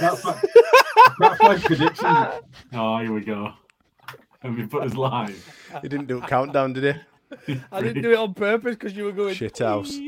[0.00, 0.42] That's my,
[1.18, 2.06] that's my prediction.
[2.72, 3.52] Oh, here we go.
[4.42, 5.44] And we put us live.
[5.82, 6.96] He didn't do a countdown, did
[7.48, 7.60] he?
[7.70, 9.34] I didn't do it on purpose because you were going.
[9.34, 9.98] Shit house.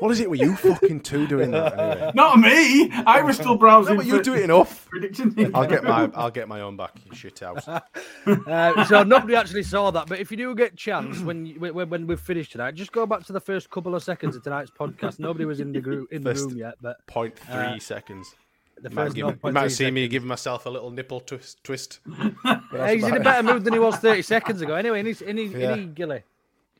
[0.00, 1.78] What is it with you fucking two doing that?
[1.78, 2.12] Anyway?
[2.14, 2.90] Not me.
[2.92, 3.94] I was still browsing.
[3.94, 4.86] No, but you for do it enough.
[4.88, 5.50] Prediction.
[5.54, 6.92] I'll get my I'll get my own back.
[7.04, 7.68] You shit house.
[8.26, 11.88] Uh, so nobody actually saw that, but if you do get chance when you, when,
[11.88, 14.70] when we've finished tonight, just go back to the first couple of seconds of tonight's
[14.70, 15.18] podcast.
[15.18, 18.34] Nobody was in the group in the First room yet, but Point three Uh, seconds.
[18.80, 20.10] the You might, first give, you might see me seconds.
[20.12, 21.62] giving myself a little nipple twist.
[21.64, 22.00] twist.
[22.44, 24.74] Uh, he's in a better mood than he was 30 seconds ago.
[24.74, 25.72] Anyway, any any Yeah.
[25.72, 26.22] any gilly.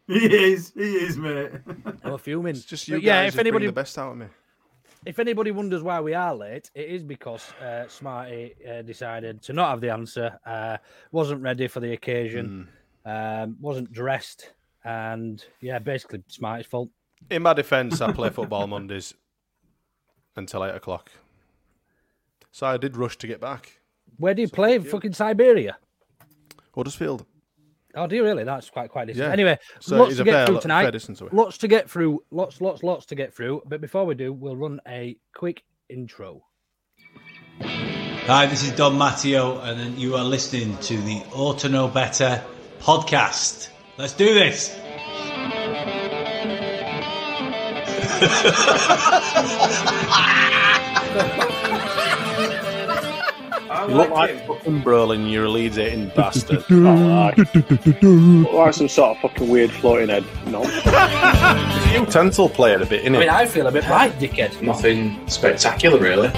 [0.20, 0.72] He is.
[0.74, 1.50] He is, mate.
[2.02, 2.56] I'm fuming.
[2.56, 4.26] It's just But you yeah, guys if just anybody the best out of me.
[5.04, 9.52] if anybody wonders why we are late, it is because uh, Smarty uh, decided to
[9.52, 10.78] not have the answer, uh,
[11.12, 12.68] wasn't ready for the occasion,
[13.04, 14.52] um, wasn't dressed,
[14.84, 16.88] and yeah, basically Smarty's fault.
[17.30, 19.12] In my defence, I play football Mondays
[20.36, 21.10] until eight o'clock.
[22.50, 23.78] So I did rush to get back.
[24.16, 24.78] Where do you play?
[24.78, 25.76] Fucking Siberia.
[26.74, 27.26] Huddersfield.
[27.94, 28.44] Oh, do you really?
[28.44, 29.28] That's quite quite distant.
[29.28, 29.32] Yeah.
[29.32, 31.32] Anyway, So lots to get fair- through tonight.
[31.32, 32.22] Lots to get through.
[32.30, 33.62] Lots, lots, lots to get through.
[33.66, 36.42] But before we do, we'll run a quick intro.
[37.62, 42.42] Hi, this is Don Matteo, and you are listening to the Auto Know Better
[42.80, 43.70] podcast.
[43.96, 44.76] Let's do this.
[53.88, 56.62] You look like fucking Brolin, you're a Leeds hating bastard.
[56.70, 60.26] Look like some sort of fucking weird floating head.
[60.48, 60.62] No.
[61.98, 63.16] Utensil player a bit, innit?
[63.16, 64.60] I mean, I feel a bit right, dickhead.
[64.60, 66.30] Nothing spectacular, really.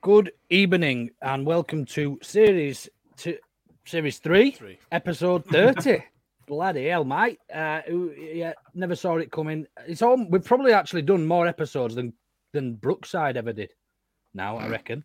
[0.00, 2.88] Good evening and welcome to series
[3.18, 3.36] to
[3.84, 4.78] series three, Three.
[4.90, 6.02] episode thirty.
[6.46, 7.38] Bloody hell, mate!
[7.54, 7.82] Uh,
[8.16, 9.66] yeah, never saw it coming.
[9.86, 12.14] It's all we've probably actually done more episodes than
[12.54, 13.74] than Brookside ever did.
[14.34, 14.72] Now I hmm.
[14.72, 15.04] reckon.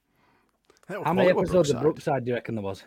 [0.87, 1.83] How many quality episodes of Brookside.
[1.83, 2.83] Brookside do you reckon there was?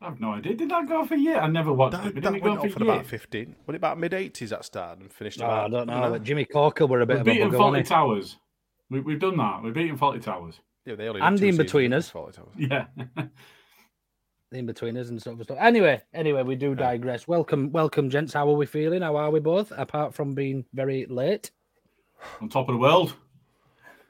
[0.00, 0.54] I have no idea.
[0.54, 1.38] Did that go for a year?
[1.38, 1.96] I never watched it.
[1.96, 2.94] That, But that didn't it go went for off a at year?
[2.94, 3.56] about 15.
[3.64, 5.64] What about mid 80s that started and finished Oh, about?
[5.64, 6.10] I don't know.
[6.10, 7.88] but Jimmy Corkhill were a bit We've of a beaten bugger, Fawlty wasn't he?
[7.88, 8.36] Towers.
[8.90, 9.62] We, we've done that.
[9.62, 10.60] We've beaten Fawlty Towers.
[10.84, 12.10] Yeah, they only And did two in between us.
[12.10, 12.48] Fawlty Towers.
[12.56, 12.84] Yeah.
[14.52, 15.58] in between us and sort of stuff.
[15.60, 17.26] Anyway, anyway, we do digress.
[17.26, 18.34] Welcome, welcome, gents.
[18.34, 19.00] How are we feeling?
[19.02, 19.72] How are we both?
[19.76, 21.50] Apart from being very late.
[22.40, 23.14] On top of the world.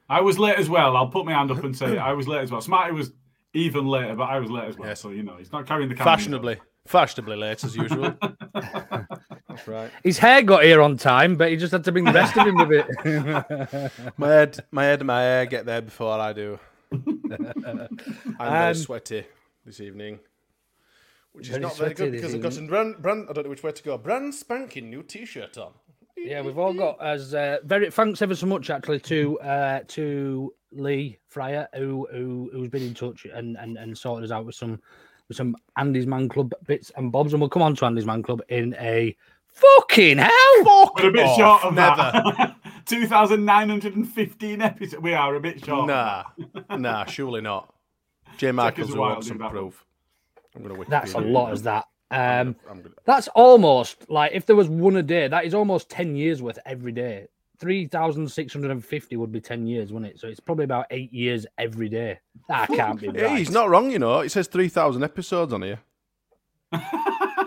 [0.08, 0.96] I was late as well.
[0.96, 2.60] I'll put my hand up and say I was late as well.
[2.60, 3.12] Smarty was
[3.54, 4.88] even later, but I was late as well.
[4.88, 5.00] Yes.
[5.00, 6.16] So, you know, he's not carrying the camera.
[6.16, 6.56] Fashionably.
[6.86, 8.14] Fashionably late as usual.
[8.54, 9.90] That's right.
[10.04, 12.46] His hair got here on time, but he just had to bring the rest of
[12.46, 13.92] him with it.
[14.18, 16.58] My head, my head and my hair get there before I do.
[16.92, 17.88] I'm
[18.38, 19.24] very Um, sweaty
[19.64, 20.20] this evening.
[21.32, 22.52] Which is Very not very good because I've got evening.
[22.52, 25.58] some brand, brand, I don't know which way to go, brand spanking new t shirt
[25.58, 25.72] on.
[26.16, 30.52] Yeah, we've all got as uh, very thanks ever so much actually to uh, to
[30.72, 34.54] Lee Fryer who, who who's been in touch and, and and sorted us out with
[34.54, 34.80] some
[35.28, 38.22] with some Andy's Man Club bits and bobs, and we'll come on to Andy's Man
[38.22, 39.16] Club in a
[39.48, 40.92] fucking hell.
[40.96, 41.96] We're a bit off, short of never.
[41.96, 42.56] that.
[42.86, 45.02] 2,915 episodes.
[45.02, 45.88] We are a bit short.
[45.88, 46.24] Nah,
[46.76, 47.74] nah, surely not.
[48.36, 48.48] J.
[48.48, 49.52] us Michaels a will want some do that one.
[49.52, 49.84] proof.
[50.54, 51.86] I'm going to That's a lot as that.
[52.10, 55.88] Um, I'm gonna, that's almost like if there was one a day, that is almost
[55.90, 57.26] 10 years worth every day.
[57.58, 60.20] 3,650 would be 10 years, wouldn't it?
[60.20, 62.18] So it's probably about eight years every day.
[62.48, 63.38] That can't be yeah, right.
[63.38, 64.20] he's not wrong, you know.
[64.20, 65.80] It says 3,000 episodes on here.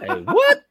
[0.02, 0.64] Hey, what?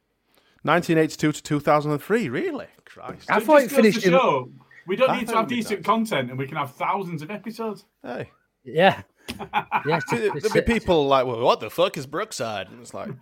[0.63, 2.65] 1982 to 2003, really?
[2.83, 3.29] Christ.
[3.29, 4.13] I So thought just it goes finished to in.
[4.13, 4.49] show
[4.87, 5.85] we don't I need to have decent nice.
[5.85, 7.85] content, and we can have thousands of episodes.
[8.03, 8.31] Hey.
[8.63, 9.03] Yeah.
[9.85, 9.99] Yeah.
[10.07, 12.69] See, There'd be people like, well, what the fuck is Brookside?
[12.69, 13.09] And it's like,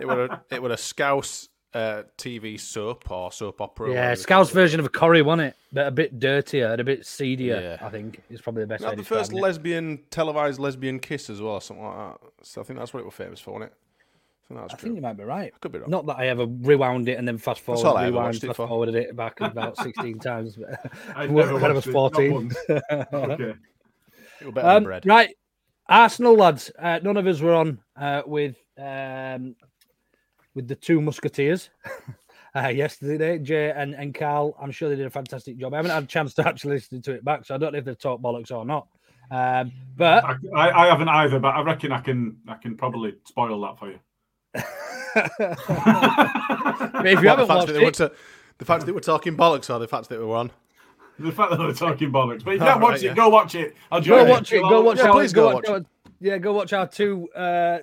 [0.00, 3.88] it would a, it would a Scouse uh, TV soap or soap opera.
[3.88, 4.62] Yeah, whatever they Scout's call it.
[4.62, 5.56] version of Corrie, wasn't it?
[5.72, 7.86] But a bit dirtier and a bit seedier, Yeah.
[7.86, 9.36] I think, is probably the best way Not the first it.
[9.36, 12.18] lesbian televised lesbian kiss as well, something like that.
[12.42, 13.76] So I think that's what it was famous for, wasn't it?
[14.44, 14.86] I think that's I true.
[14.88, 15.50] think you might be right.
[15.54, 15.88] I Could be wrong.
[15.88, 18.40] Not that I ever rewound it and then fast forward, all I ever rewind, it
[18.48, 18.68] fast for.
[18.68, 20.58] forwarded it back about 16 times.
[21.16, 22.32] I'd when I was watched it, not 14.
[22.32, 22.56] once.
[22.68, 22.74] Okay.
[22.80, 23.58] It was better than
[24.62, 25.06] Um, bread.
[25.06, 25.36] right,
[25.88, 26.70] Arsenal lads.
[26.78, 29.54] Uh, none of us were on uh, with um,
[30.54, 31.70] with the two Musketeers
[32.56, 33.38] uh, yesterday.
[33.38, 34.56] Jay and, and Carl.
[34.60, 35.74] I'm sure they did a fantastic job.
[35.74, 37.78] I haven't had a chance to actually listen to it back, so I don't know
[37.78, 38.88] if they've talked bollocks or not.
[39.30, 43.14] Um, but I, I, I haven't either, but I reckon I can I can probably
[43.24, 43.98] spoil that for you.
[47.04, 48.16] If you What, haven't the, fact watched that they were it,
[48.58, 50.50] the fact that we're talking bollocks or the fact that we were on?
[51.18, 53.14] The fact that we're talking bollocks, but if you All can't watch right, it, yeah.
[53.14, 53.76] go watch it.
[53.90, 54.56] I'll go join watch it.
[54.56, 55.12] You'll Go watch Yeah, our.
[55.12, 55.86] please go Go watch watch our,
[56.20, 57.78] yeah, go watch our two uh,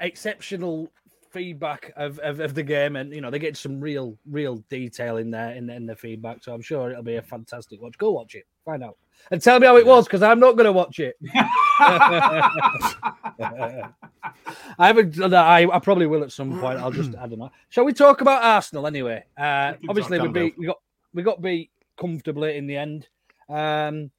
[0.00, 0.90] exceptional
[1.30, 5.18] feedback of, of, of the game, and you know they get some real real detail
[5.18, 6.42] in there in the, in the feedback.
[6.42, 7.98] So I'm sure it'll be a fantastic watch.
[7.98, 8.96] Go watch it, find out,
[9.30, 11.16] and tell me how it was because I'm not going to watch it.
[11.80, 13.90] I
[14.78, 15.20] haven't.
[15.20, 16.78] I, I probably will at some point.
[16.78, 17.14] I'll just.
[17.16, 17.50] I don't know.
[17.68, 19.24] Shall we talk about Arsenal anyway?
[19.36, 20.58] Uh, obviously, we talk, can't beat.
[20.58, 20.78] We got.
[21.12, 23.08] We got beat comfortably in the end.
[23.48, 24.10] Um,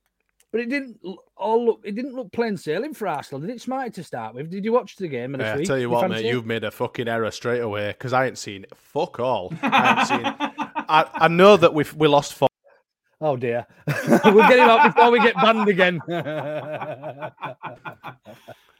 [0.51, 1.81] but it didn't l- all look.
[1.83, 3.41] It didn't look plain sailing for Arsenal.
[3.41, 4.49] Did it smart to start with?
[4.49, 5.35] Did you watch the game?
[5.35, 5.67] Yeah, I week?
[5.67, 6.29] tell you Did what, fancy mate, it?
[6.29, 9.53] you've made a fucking error straight away because I ain't seen fuck all.
[9.61, 10.21] I ain't seen.
[10.87, 12.47] I, I know that we we lost four.
[13.19, 13.65] Oh dear.
[13.87, 15.99] we'll get him out before we get banned again.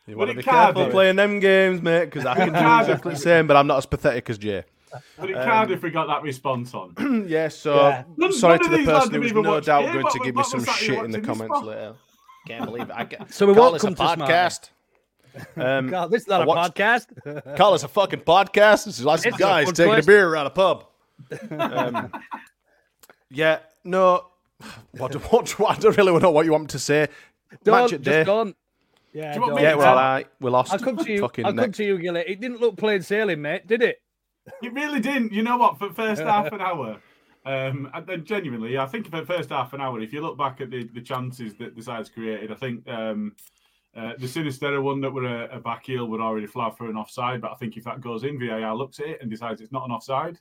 [0.08, 3.20] You want to be careful playing them games, mate, because I can do exactly the
[3.20, 4.64] same, but I'm not as pathetic as Jay.
[5.20, 7.26] But it Um, can't if we got that response on.
[7.30, 8.04] yeah, so Yeah.
[8.18, 9.94] None- sorry none to the person have who's even no watched doubt it.
[9.94, 11.66] going to give me some was that you shit in the comments for?
[11.66, 11.94] later.
[12.48, 12.96] Can't believe it.
[12.96, 14.30] I get, So we Carl, won't it's a come to Smart.
[14.30, 14.70] podcast.
[15.58, 17.56] Um, God, this is not I a watched- podcast.
[17.58, 18.86] call it's a fucking podcast.
[18.86, 20.04] This is like some It's a guys taking place.
[20.06, 20.86] a beer around a pub.
[21.52, 22.12] Um,
[23.30, 24.28] yeah, no.
[24.92, 27.08] What, do- what, do- I don't really know what you want me to say.
[27.64, 28.24] Don't, Match at day.
[28.24, 28.56] don't.
[29.14, 29.62] Yeah, Do don't.
[29.62, 30.74] Yeah, well, I we lost.
[30.74, 31.20] I'll come to you.
[31.22, 32.24] Fucking I'll come next- to you, Gilly.
[32.28, 34.02] It didn't look plain sailing, mate, did it?
[34.62, 35.34] It really didn't.
[35.34, 35.80] You know what?
[35.80, 37.00] For the first half an hour,
[37.46, 40.38] um, and then genuinely, I think for the first half an hour, if you look
[40.38, 43.36] back at the, the chances that the sides created, I think um,
[43.96, 46.98] uh, the Sinisterra one that were a, a back heel would already flag for an
[46.98, 47.42] offside.
[47.42, 49.86] But I think if that goes in, VAR looks at it and decides it's not
[49.86, 50.40] an offside.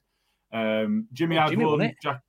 [0.53, 1.95] Um, Jimmy had Jimmy one.
[2.03, 2.23] Jack...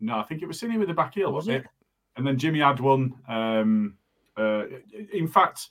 [0.00, 1.64] No, I think it was Cine with the back heel, Was wasn't it?
[1.64, 1.70] it?
[2.16, 3.14] And then Jimmy had one.
[3.26, 3.96] Um,
[4.36, 4.64] uh,
[5.12, 5.70] in fact,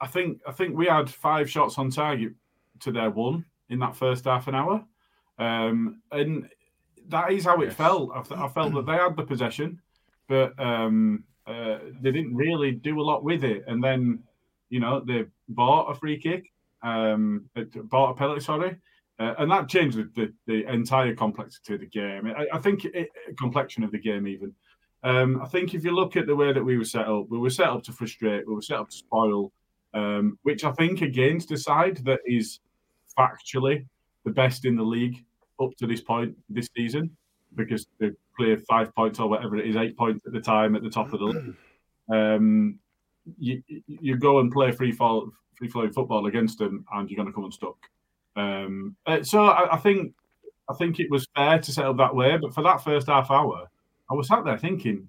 [0.00, 2.34] I think I think we had five shots on target
[2.80, 4.84] to their one in that first half an hour,
[5.38, 6.48] um, and
[7.08, 7.74] that is how it Yes.
[7.74, 8.10] felt.
[8.14, 9.80] I, th- I felt that they had the possession,
[10.28, 13.64] but um, uh, they didn't really do a lot with it.
[13.66, 14.22] And then,
[14.70, 16.52] you know, they bought a free kick,
[16.82, 18.76] um, uh, bought a penalty, sorry,
[19.18, 22.26] uh, and that changed the, the, the entire complexity of the game.
[22.26, 24.54] I, I think it, complexion of the game even.
[25.02, 27.38] Um, I think if you look at the way that we were set up, we
[27.38, 29.52] were set up to frustrate, we were set up to spoil,
[29.92, 32.60] um, which I think against a side that is
[33.18, 33.86] factually
[34.24, 35.24] the best in the league
[35.60, 37.10] up to this point this season,
[37.54, 40.82] because they clear five points or whatever it is, eight points at the time at
[40.82, 41.54] the top of the league.
[42.12, 42.78] Um,
[43.38, 47.28] you, you go and play free fall, free flowing football against them, and you're going
[47.28, 47.78] to come unstuck.
[48.36, 50.12] Um, uh, so I, I think
[50.68, 53.30] I think it was fair to set up that way, but for that first half
[53.30, 53.68] hour,
[54.10, 55.08] I was sat there thinking,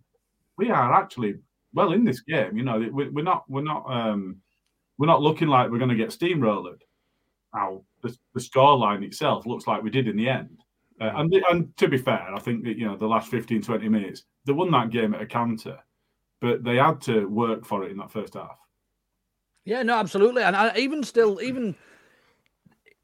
[0.58, 1.36] we are actually
[1.74, 2.58] well in this game.
[2.58, 4.38] You know, we, we're not we're not um,
[4.98, 6.80] we're not looking like we're going to get steamrolled.
[7.54, 10.62] Now the, the scoreline itself looks like we did in the end.
[11.02, 13.90] Uh, and, and to be fair, I think that you know the last 15, 20
[13.90, 15.78] minutes they won that game at a counter,
[16.40, 18.58] but they had to work for it in that first half.
[19.66, 20.44] Yeah, no, absolutely.
[20.44, 21.76] And I, even still, even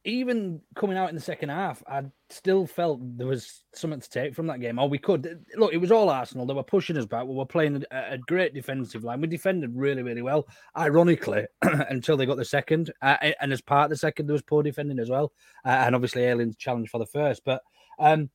[0.03, 4.33] even coming out in the second half, I still felt there was something to take
[4.33, 4.79] from that game.
[4.79, 5.73] Or we could look.
[5.73, 6.45] It was all Arsenal.
[6.45, 7.25] They were pushing us back.
[7.25, 9.21] We were playing a, a great defensive line.
[9.21, 10.47] We defended really, really well.
[10.75, 14.41] Ironically, until they got the second, uh, and as part of the second, there was
[14.41, 15.33] poor defending as well.
[15.65, 17.43] Uh, and obviously, Ayling's challenge for the first.
[17.45, 17.61] But
[17.99, 18.29] um,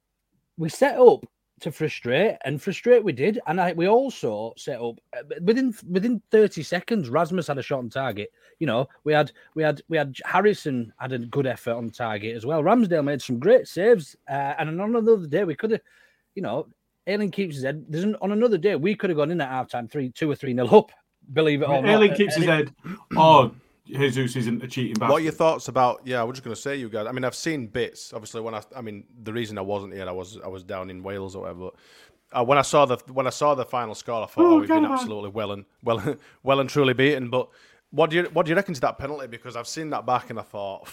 [0.56, 1.26] we set up
[1.60, 3.40] to frustrate, and frustrate we did.
[3.46, 7.08] And I, we also set up uh, within within thirty seconds.
[7.08, 8.30] Rasmus had a shot on target.
[8.58, 12.36] You know, we had we had we had Harrison had a good effort on target
[12.36, 12.62] as well.
[12.62, 15.80] Ramsdale made some great saves, uh, and on another day we could have,
[16.34, 16.66] you know,
[17.06, 17.84] Ayling keeps his head.
[17.88, 20.34] There's an, on another day we could have gone in at halftime three, two or
[20.34, 20.90] three nil up.
[21.32, 22.74] Believe it or not, Ayling keeps his head.
[23.16, 23.52] Oh,
[23.86, 25.10] Jesus isn't a cheating bastard.
[25.12, 26.00] What are your thoughts about?
[26.04, 27.06] Yeah, I was just going to say, you guys.
[27.06, 28.12] I mean, I've seen bits.
[28.12, 30.90] Obviously, when I, I mean, the reason I wasn't here, I was, I was down
[30.90, 31.70] in Wales or whatever.
[31.70, 31.74] But
[32.40, 34.58] uh, when I saw the, when I saw the final score, I thought, Oh, oh,
[34.60, 34.92] we've been God.
[34.92, 37.30] absolutely well and well, well and truly beaten.
[37.30, 37.48] But
[37.90, 39.28] what do you, what do you reckon to that penalty?
[39.28, 40.88] Because I've seen that back and I thought,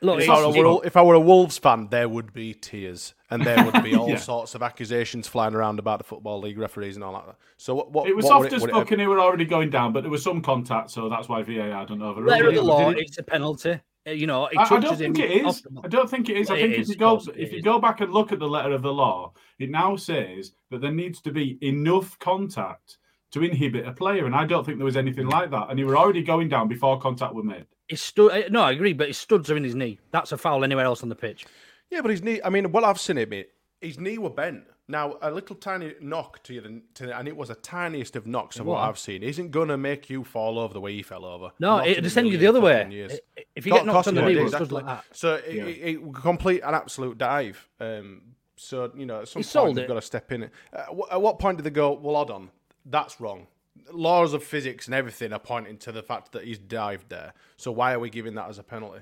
[0.00, 3.44] Look, if, I were, if I were a Wolves fan, there would be tears and
[3.44, 4.16] there would be all Yeah.
[4.16, 7.36] sorts of accusations flying around about the football league referees and all that.
[7.56, 7.90] So what?
[7.92, 10.02] what It was what would soft as fuck, and they were already going down, but
[10.02, 12.26] there was some contact, so that's why VAR done overruled.
[12.30, 12.56] letter of it.
[12.56, 13.80] the law, it- it's a penalty.
[14.06, 15.62] Uh, You know, it I, I don't think him it off is.
[15.62, 15.82] the ball.
[15.84, 16.50] I don't think it is.
[16.50, 18.48] I It think is, if you go if you go back and look at the
[18.48, 22.98] letter of the law, it now says that there needs to be enough contact
[23.30, 25.66] to inhibit a player, and I don't think there was anything like that.
[25.70, 27.64] And he were already going down before contact was made.
[27.88, 29.98] His stu- uh, no, I agree, but his studs are in his knee.
[30.10, 31.46] That's a foul anywhere else on the pitch.
[31.92, 32.40] Yeah, but his knee.
[32.42, 33.50] I mean, well, I've seen it, mate.
[33.80, 34.64] His knee were bent.
[34.88, 38.58] Now, a little tiny knock to you, to, and it was the tiniest of knocks
[38.58, 38.88] of what What?
[38.88, 39.22] I've seen.
[39.22, 41.50] Isn't gonna make you fall over the way he fell over.
[41.58, 43.20] No, Not it- in a it'll send you the other way.
[43.54, 44.68] If you get knocked on the knee exactly.
[44.68, 45.04] like that.
[45.12, 45.64] So it, Yeah.
[45.64, 47.68] it, it complete an absolute dive.
[47.78, 48.22] Um,
[48.56, 49.88] so you know, at some He point it.
[49.88, 50.44] got to step in.
[50.44, 51.92] Uh, at what point did they go?
[51.92, 52.50] Well, hold on,
[52.86, 53.46] that's wrong.
[53.92, 57.32] Laws of physics and everything are pointing to the fact that he's dived there.
[57.56, 59.00] So why are we giving that as a penalty?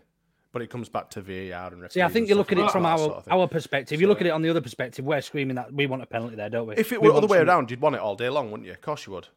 [0.53, 1.91] But it comes back to VAR and.
[1.93, 4.01] See, I think you look at it from our sort of our perspective.
[4.01, 5.05] You look at it on the other perspective.
[5.05, 6.75] We're screaming that we want a penalty there, don't we?
[6.77, 8.67] If it We were the other way around, you'd want it all day long, wouldn't
[8.67, 8.73] you?
[8.73, 9.29] Of course you would.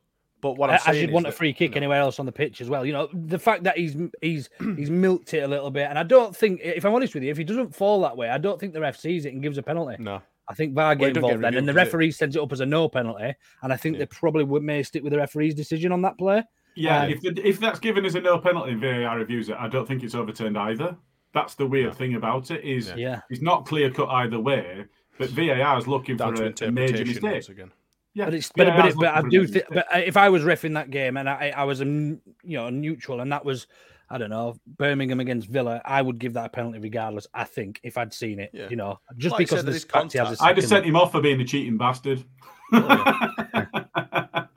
[0.41, 2.69] But what I'm as you'd want a free kick anywhere else on the pitch as
[2.69, 2.85] well.
[2.85, 6.03] You know, the fact that he's he's he's milked it a little bit, and I
[6.03, 8.59] don't think, if I'm honest with you, if he doesn't fall that way, I don't
[8.59, 9.95] think the ref sees it and gives a penalty.
[10.03, 10.21] No.
[10.49, 11.85] I think VAR Well, get involved then, and the does it?
[11.85, 14.83] referee sends it up as a no penalty, and I think they probably would may
[14.83, 16.43] stick with the referee's decision on that play.
[16.75, 19.55] Yeah, Um, if the, if that's given as a no penalty and VAR reviews it,
[19.59, 20.95] I don't think it's overturned either.
[21.33, 23.21] That's the weird thing about it is Yeah.
[23.29, 24.85] it's not clear cut either way,
[25.17, 27.49] but VAR is looking Down for a, a major interpretation mistake.
[27.49, 27.71] again.
[28.15, 29.65] Yeah, But it's but, but, VAR it, is but I looking for a do think.
[29.71, 32.69] But uh, if I was refing that game and I I was um, you know
[32.69, 33.65] neutral and that was
[34.09, 37.25] I don't know Birmingham against Villa, I would give that a penalty regardless.
[37.33, 38.67] I think if I'd seen it, Yeah.
[38.69, 40.41] you know, just Like because said, of the there is fact he has contact.
[40.43, 42.23] I'd have sent him off for being a cheating bastard.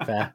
[0.05, 0.35] Fair.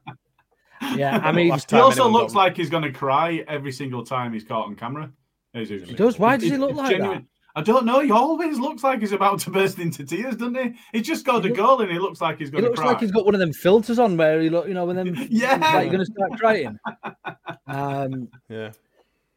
[0.96, 4.34] Yeah, I mean, He also looks got- like he's going to cry every single time
[4.34, 5.12] he's caught on camera.
[5.56, 5.90] Jesus.
[5.90, 6.18] He does?
[6.18, 7.24] Why does he look it's like that?
[7.54, 8.00] I don't know.
[8.00, 10.74] He always looks like he's about to burst into tears, doesn't he?
[10.94, 12.70] He just got a goal and he looks like he's He going to cry.
[12.70, 12.92] It looks cry.
[12.94, 15.14] like he's got one of them filters on where he look, you know, when them
[15.30, 15.58] Yeah.
[15.74, 16.78] like you're gonna start crying.
[17.68, 18.72] Um, Yeah.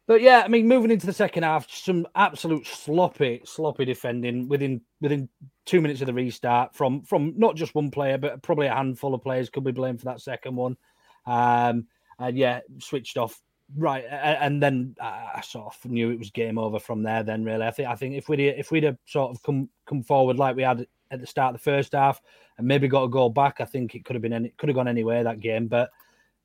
[0.07, 4.81] but yeah, I mean, moving into the second half, some absolute sloppy, sloppy defending within
[5.01, 5.27] within
[5.65, 9.13] two minutes of the restart from from not just one player, but probably a handful
[9.13, 10.77] of players could be blamed for that second one.
[11.25, 11.87] Um,
[12.19, 13.41] and yeah, switched off
[13.77, 17.23] right, and then I sort of knew it was game over from there.
[17.23, 20.03] Then really, I think I think if we'd if we'd have sort of come come
[20.03, 22.21] forward like we had at the start of the first half
[22.57, 24.75] and maybe got a goal back, I think it could have been any, could have
[24.75, 25.67] gone anywhere that game.
[25.67, 25.91] But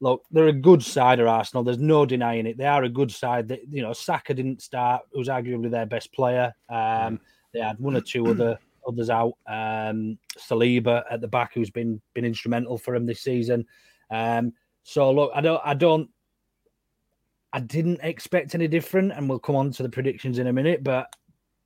[0.00, 1.62] look, they're a good side of Arsenal.
[1.62, 2.56] There's no denying it.
[2.58, 3.48] They are a good side.
[3.48, 5.02] That you know, Saka didn't start.
[5.14, 6.54] It was arguably their best player.
[6.68, 7.20] Um,
[7.52, 8.58] they had one or two other
[8.88, 9.34] others out.
[9.46, 13.66] Um, Saliba at the back, who's been been instrumental for him this season.
[14.10, 16.10] Um, so look, I don't, I don't,
[17.52, 20.84] I didn't expect any different, and we'll come on to the predictions in a minute.
[20.84, 21.14] But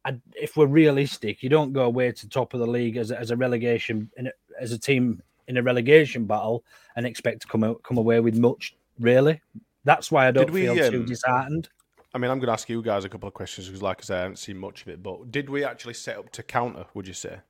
[0.05, 3.19] I, if we're realistic, you don't go away to top of the league as a,
[3.19, 4.31] as a relegation in a,
[4.61, 6.65] as a team in a relegation battle
[6.97, 8.75] and expect to come out, come away with much.
[8.99, 9.41] Really,
[9.85, 11.69] that's why I don't we, feel too um, disheartened.
[12.15, 14.05] I mean, I'm going to ask you guys a couple of questions because, like I
[14.05, 15.03] said, I haven't seen much of it.
[15.03, 16.85] But did we actually set up to counter?
[16.95, 17.41] Would you say?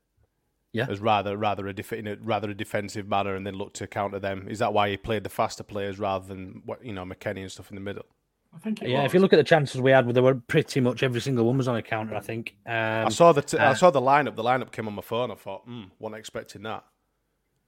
[0.75, 0.87] Yeah.
[0.91, 3.87] As rather rather a def- in a rather a defensive manner, and then look to
[3.87, 4.49] counter them.
[4.49, 7.51] Is that why he played the faster players rather than what you know McKennie and
[7.53, 8.05] stuff in the middle?
[8.53, 9.11] I think Yeah, was.
[9.11, 11.57] if you look at the chances we had, they were pretty much every single one
[11.59, 12.17] was on a counter.
[12.17, 12.57] I think.
[12.67, 14.35] Um, I saw the t- I uh, saw the lineup.
[14.35, 15.31] The lineup came on my phone.
[15.31, 16.85] I thought, hmm, wasn't expecting that.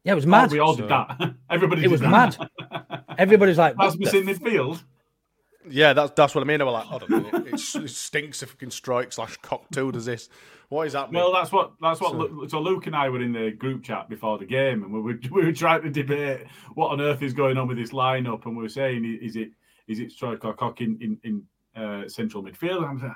[0.02, 0.50] Yeah, it was Oh, mad.
[0.50, 1.34] we all So- did that.
[1.50, 2.38] Everybody It did was that.
[2.70, 3.04] mad.
[3.18, 4.82] Everybody's like, what Rasmus the in midfield.
[5.68, 6.60] Yeah, that's that's what I mean.
[6.60, 7.46] I was like, hold on a minute.
[7.48, 10.28] It, s- it stinks if we can Struijk slash Koch two does this.
[10.68, 11.20] What is happening?
[11.22, 12.12] Well, that's what that's what.
[12.12, 14.92] So- Lu- So Luke and I were in the group chat before the game, and
[14.92, 17.90] we were we were trying to debate what on earth is going on with this
[17.92, 19.50] lineup, and we were saying, is it
[19.86, 21.18] is it Struijk or Koch in in,
[21.76, 22.78] in uh, central midfield?
[22.78, 23.12] And I'm like,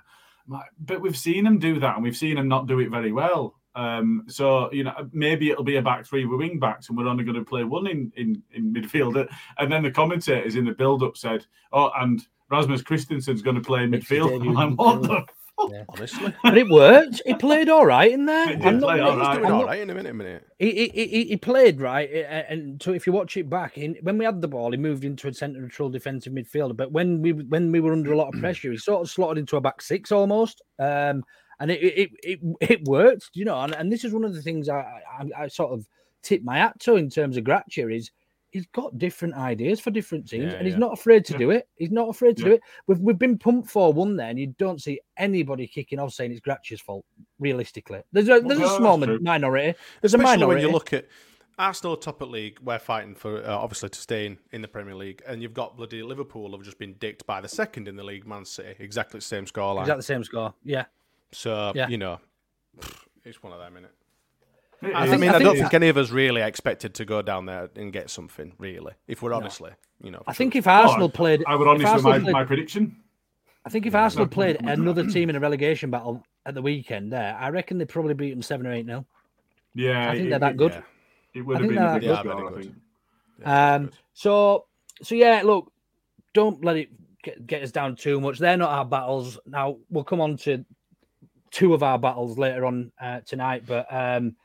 [0.46, 2.90] I'm like, but we've seen him do that, and we've seen him not do it
[2.90, 3.56] very well.
[3.74, 7.06] Um, so you know, maybe it'll be a back three with wing backs, and we're
[7.08, 9.28] only going to play one in in in midfield.
[9.58, 13.62] And then the commentators in the build up said, "Oh, and Rasmus Kristensen's going to
[13.62, 15.28] play in midfield." I'm like, what midfield.
[15.70, 17.20] the Honestly, but it worked.
[17.26, 18.48] He played all right in there.
[18.48, 20.10] He did I'm not- play all he's doing I'm not- right in a minute.
[20.10, 20.46] A minute.
[20.58, 23.78] He, he, he, he played right, eh, eh, and so if you watch it back,
[23.78, 26.76] in, when we had the ball, he moved into a central defensive midfielder.
[26.76, 29.38] But when we when we were under a lot of pressure, he sort of slotted
[29.38, 31.24] into a back six almost, um,
[31.60, 33.60] and it it, it it worked, you know.
[33.60, 35.86] And, and this is one of the things I, I I sort of
[36.22, 38.10] tip my hat to in terms of Gracia is
[38.50, 40.78] he's got different ideas for different teams, Yeah, and he's yeah.
[40.80, 41.38] not afraid to Yeah.
[41.38, 41.68] do it.
[41.76, 42.60] He's not afraid to do it.
[42.86, 46.32] We've we've been pumped for one there, and you don't see anybody kicking off saying
[46.32, 47.04] it's Gracia's fault.
[47.38, 49.78] Realistically, there's a there's no, a small minority.
[50.00, 50.46] There's a Especially minority.
[50.46, 51.06] when you look at
[51.58, 54.94] Arsenal top at league, we're fighting for uh, obviously to stay in, in the Premier
[54.94, 58.04] League, and you've got bloody Liverpool have just been dicked by the second in the
[58.04, 59.82] league, Man City, exactly the same scoreline.
[59.82, 60.54] Exactly the same score.
[60.64, 60.86] Yeah.
[61.32, 61.88] So Yeah.
[61.88, 62.18] you know,
[63.24, 63.84] it's one of them, innit?
[63.84, 63.99] It
[64.82, 65.10] I, is.
[65.10, 67.46] think- mean, I I, don't think- think any of us really expected to go down
[67.46, 68.92] there and get something, really.
[69.06, 69.72] If we're honestly,
[70.02, 70.22] you know.
[70.26, 72.96] I for think if Arsenal Oh, played, I would honestly Arsenal my, played- my prediction.
[73.64, 77.36] I think if Arsenal played another team in a relegation battle at the weekend, there,
[77.38, 79.04] I reckon they'd probably beat them seven or eight nil.
[79.74, 80.72] Yeah, I think it, they're that good.
[80.72, 80.80] yeah.
[81.34, 82.46] It would I have been a big that score, good.
[82.46, 82.74] I Very think.
[83.40, 83.94] Yeah, Um, good.
[84.14, 84.64] so,
[85.02, 85.70] so yeah, look,
[86.32, 86.88] don't let it
[87.22, 88.38] get, get us down too much.
[88.38, 89.38] They're not our battles.
[89.46, 90.64] Now we'll come on to
[91.50, 94.36] two of our battles later on uh, tonight, but um,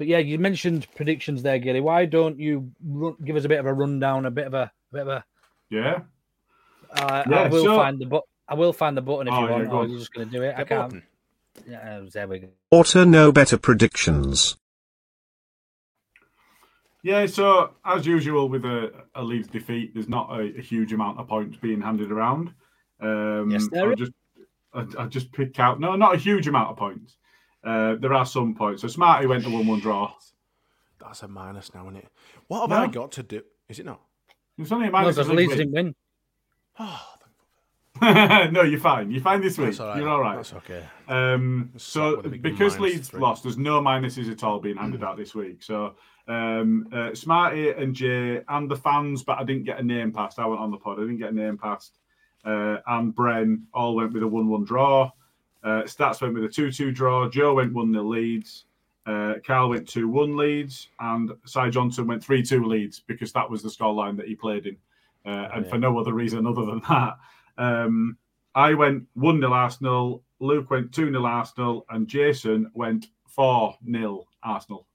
[0.00, 1.80] but yeah, you mentioned predictions there, Gilly.
[1.82, 4.62] Why don't you run, give us a bit of a rundown, a bit of a,
[4.62, 5.24] a bit of a?
[5.68, 6.00] Yeah.
[6.90, 8.22] Uh, I will so- find the but.
[8.48, 9.70] I will find the button if Oh, you want.
[9.70, 10.54] go or you're just going to do it.
[10.56, 10.90] I can't.
[10.90, 11.02] button.
[11.68, 12.48] Yeah, there we go.
[12.70, 14.56] Auto know better predictions.
[17.02, 21.18] Yeah, so as usual with a, a Leeds defeat, there's not a, a huge amount
[21.20, 22.52] of points being handed around.
[23.00, 23.98] Um, Yes, there I'll is.
[23.98, 24.12] just
[24.74, 27.16] I, I just pick out no, not a huge amount of points.
[27.64, 28.82] Uh, there are some points.
[28.82, 30.12] So Smarty went to one-one draw.
[31.00, 32.08] That's a minus now, isn't it?
[32.48, 32.76] What have No.
[32.76, 33.42] I got to do?
[33.68, 34.00] Is it not?
[34.58, 35.16] It's only a No, minus.
[35.16, 35.94] because if Leeds Leeds didn't win.
[36.78, 37.06] Oh,
[38.52, 39.10] no, you're fine.
[39.10, 39.78] You're fine this week.
[39.80, 39.98] all right.
[39.98, 40.36] You're all right.
[40.36, 40.84] That's okay.
[41.08, 43.20] Um, so start with a big because Leeds three.
[43.20, 45.62] lost, there's no minuses at all being handed out this week.
[45.62, 45.96] So
[46.28, 50.38] um, uh, Smarty and Jay and the fans, but I didn't get a name passed.
[50.38, 50.98] I went on the pod.
[50.98, 51.98] I didn't get a name passed.
[52.44, 55.10] Uh, and Bren all went with a one-one draw.
[55.62, 57.28] Uh, Stats went with a two-two draw.
[57.28, 58.64] Joe went one 0 Leeds.
[59.06, 63.68] Uh, Carl went two-one Leeds, and Cy Johnson went three-two Leeds because that was the
[63.68, 64.76] scoreline that he played in,
[65.26, 67.18] uh, and for no other reason other than that.
[67.58, 68.16] Um,
[68.54, 74.26] I went 1 0 Arsenal, Luke went 2 0 Arsenal, and Jason went 4 0
[74.42, 74.86] Arsenal.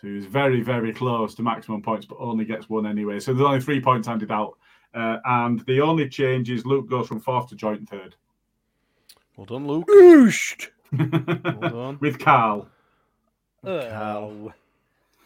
[0.00, 3.18] So he was very, very close to maximum points, but only gets one anyway.
[3.18, 4.58] So there's only three points handed out.
[4.94, 8.14] Uh, and the only change is Luke goes from fourth to joint third
[9.36, 9.86] Well done, Luke.
[9.88, 11.98] Well done.
[12.00, 12.68] with Carl.
[13.62, 14.52] Oh,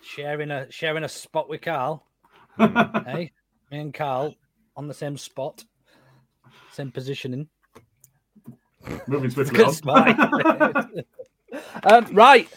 [0.03, 2.05] sharing a sharing a spot with Carl.
[2.59, 3.31] hey,
[3.71, 4.35] me and Carl
[4.77, 5.65] on the same spot,
[6.73, 7.49] same positioning.
[9.07, 9.73] Moving swiftly on.
[9.75, 10.89] spot.
[11.85, 12.49] um, right,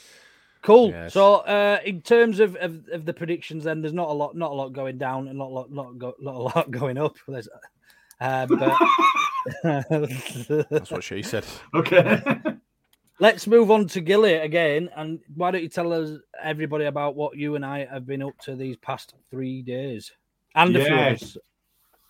[0.62, 0.90] cool.
[0.90, 1.14] Yes.
[1.14, 4.52] So, uh, in terms of, of, of the predictions, then there's not a lot, not
[4.52, 7.18] a lot going down, and not a lot, not, go, not a lot going up.
[7.28, 7.50] There's,
[8.24, 8.78] uh, but
[10.70, 11.46] That's what she said.
[11.74, 12.22] okay.
[13.20, 14.90] Let's move on to Gilly again.
[14.96, 18.38] And why don't you tell us, everybody, about what you and I have been up
[18.40, 20.12] to these past three days?
[20.56, 21.18] And a few Yeah.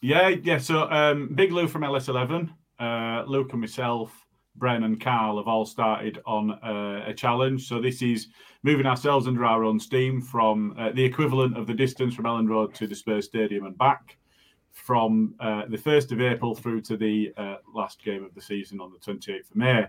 [0.01, 0.57] Yeah, yeah.
[0.57, 2.49] So um, Big Lou from LS11,
[2.79, 4.13] uh, Luke and myself,
[4.59, 7.67] Bren and Carl have all started on uh, a challenge.
[7.67, 8.27] So this is
[8.63, 12.49] moving ourselves under our own steam from uh, the equivalent of the distance from Elland
[12.49, 14.17] Road to the Spurs Stadium and back
[14.73, 18.81] from uh, the 1st of April through to the uh, last game of the season
[18.81, 19.85] on the 28th of May.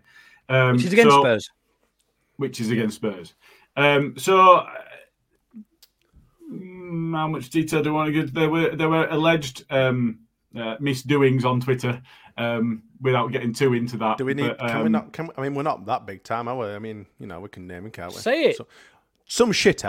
[0.49, 1.51] Um, Which is against so- Spurs.
[2.37, 3.35] which is against Spurs.
[3.77, 4.67] Um, so, uh,
[6.51, 8.33] how much detail do I want to give?
[8.35, 10.21] There were there were alleged um,
[10.57, 12.01] uh, misdoings on Twitter.
[12.37, 14.57] Um, without getting too into that, Do we need?
[14.59, 15.13] but, can we um, not?
[15.13, 16.67] Can we, I mean, we're not that big time, are we?
[16.67, 18.19] I mean, you know, we can name it, can't we?
[18.19, 18.57] Say it.
[18.57, 18.67] So,
[19.27, 19.85] some shit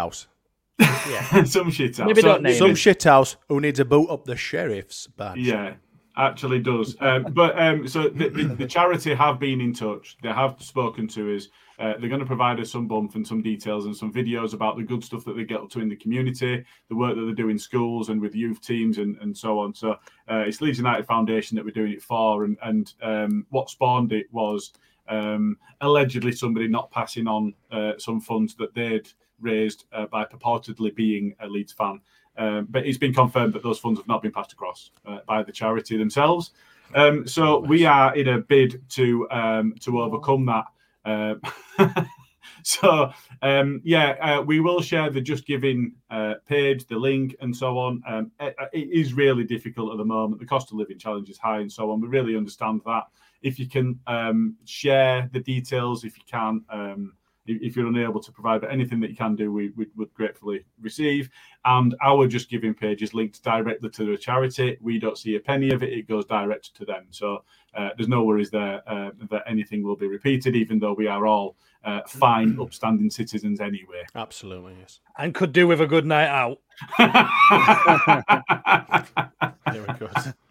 [0.79, 1.51] house.
[1.53, 2.07] some shit out.
[2.07, 5.07] Maybe So don't name it- Some shit house who needs to boot up the sheriff's
[5.07, 5.37] badge.
[5.37, 5.75] Yeah,
[6.17, 6.95] actually does.
[6.99, 10.17] Um, but um, so the, the, the charity have been in touch.
[10.21, 11.47] They have spoken to us.
[11.77, 14.77] Uh, they're going to provide us some bump and some details and some videos about
[14.77, 17.33] the good stuff that they get up to in the community, the work that they
[17.33, 19.73] do in schools and with youth teams and, and so on.
[19.73, 19.91] So
[20.29, 22.45] uh, it's Leeds United Foundation that we're doing it for.
[22.45, 24.71] And, and um, what spawned it was
[25.09, 30.93] um, allegedly somebody not passing on uh, some funds that they'd raised uh, by purportedly
[30.95, 32.01] being a Leeds fan.
[32.37, 35.43] Um, but it's been confirmed that those funds have not been passed across uh, by
[35.43, 36.51] the charity themselves.
[36.93, 40.65] Um, so we are in a bid to um, to overcome that.
[41.05, 42.05] Uh,
[42.63, 47.55] so um, yeah, uh, we will share the Just Giving uh, page, the link, and
[47.55, 48.03] so on.
[48.07, 50.39] Um, it, it is really difficult at the moment.
[50.39, 52.01] The cost of living challenge is high, and so on.
[52.01, 53.03] We really understand that.
[53.41, 56.63] if you can um, share the details, if you can.
[57.45, 60.13] If if you're unable to provide, but anything that you can do, we, we would
[60.13, 61.29] gratefully receive.
[61.63, 64.77] And our Just Giving page is linked directly to the charity.
[64.81, 67.07] We don't see a penny of it; it goes direct to them.
[67.09, 67.43] So
[67.75, 71.27] uh, there's no worries there uh, that anything will be repeated, even though we are
[71.27, 74.03] all uh, fine, upstanding citizens anyway.
[74.15, 74.99] Absolutely, yes.
[75.17, 76.59] And could do with a good night out.
[79.71, 80.33] Very good.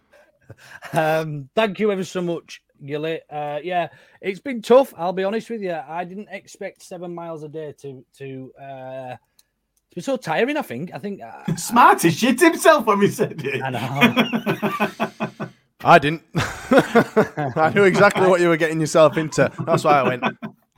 [0.93, 3.21] Um, thank you ever so much, Gilly.
[3.31, 3.89] Uh, yeah,
[4.21, 4.93] it's been tough.
[4.97, 5.73] I'll be honest with you.
[5.75, 10.57] I didn't expect seven miles a day to to uh, to be so tiring.
[10.57, 10.93] I think.
[10.95, 11.21] I think.
[11.23, 13.63] Uh, Smarty shit himself when we said it.
[13.63, 15.49] I know.
[15.85, 16.23] I didn't.
[16.35, 19.51] I knew exactly what you were getting yourself into.
[19.67, 20.25] That's why I went,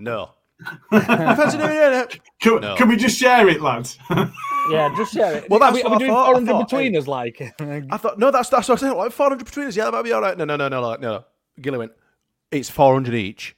[0.00, 0.30] no.
[0.90, 2.20] Fancy doing it?
[2.40, 2.74] Can, No.
[2.76, 3.98] can we just share it, lads?
[4.70, 5.50] yeah, just share it.
[5.50, 6.26] Well, Are we, are we doing thought.
[6.26, 6.98] 400 thought, between hey.
[6.98, 7.54] us, like.
[7.60, 8.96] I thought, no, that's that's what I was saying.
[8.96, 9.76] Like 400 between us.
[9.76, 10.36] Yeah, that might be all right.
[10.36, 11.24] No, no, no, no, no, no, no.
[11.60, 11.92] Gilly went,
[12.50, 13.56] it's 400 each.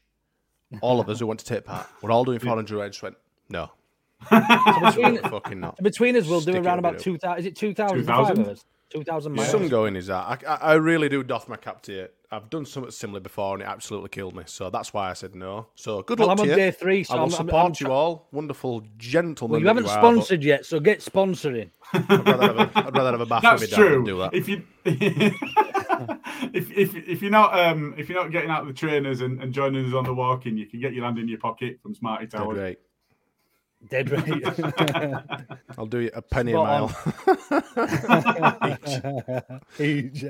[0.82, 2.80] All of us who want to take part, we're all doing 400.
[2.82, 3.16] I just went,
[3.48, 3.70] no.
[4.30, 5.76] between, Fucking not.
[5.82, 7.00] between us, we'll do Stick it around about it.
[7.02, 7.38] 2,000.
[7.38, 7.96] Is it 2,000?
[7.98, 8.60] 2,000?
[8.90, 9.48] 2,000 miles.
[9.50, 10.14] Some going is that.
[10.14, 12.08] I, I, I really do doff my cap to you.
[12.30, 14.42] I've done something similar before and it absolutely killed me.
[14.46, 15.68] So that's why I said no.
[15.74, 16.64] So good Well, luck I'm to on you.
[16.64, 18.28] day three, so I will I'm- I'm- support I'm you all.
[18.32, 19.52] Wonderful gentlemen.
[19.52, 21.70] Well, you haven't you are, but sponsored yet, so get sponsoring.
[21.92, 23.94] I'd rather have a, I'd rather have a bath That's with my dad true.
[23.96, 24.34] than do that.
[24.34, 24.62] If you
[26.52, 29.42] if, if if you're not um if you're not getting out of the trainers and,
[29.42, 31.94] and joining us on the walking, you can get your hand in your pocket from
[31.94, 32.78] Smarty Dead right.
[33.90, 35.40] Dead right.
[35.78, 36.92] I'll do you a penny Spot
[37.46, 37.52] a
[39.30, 39.60] mile.
[39.78, 40.24] Each.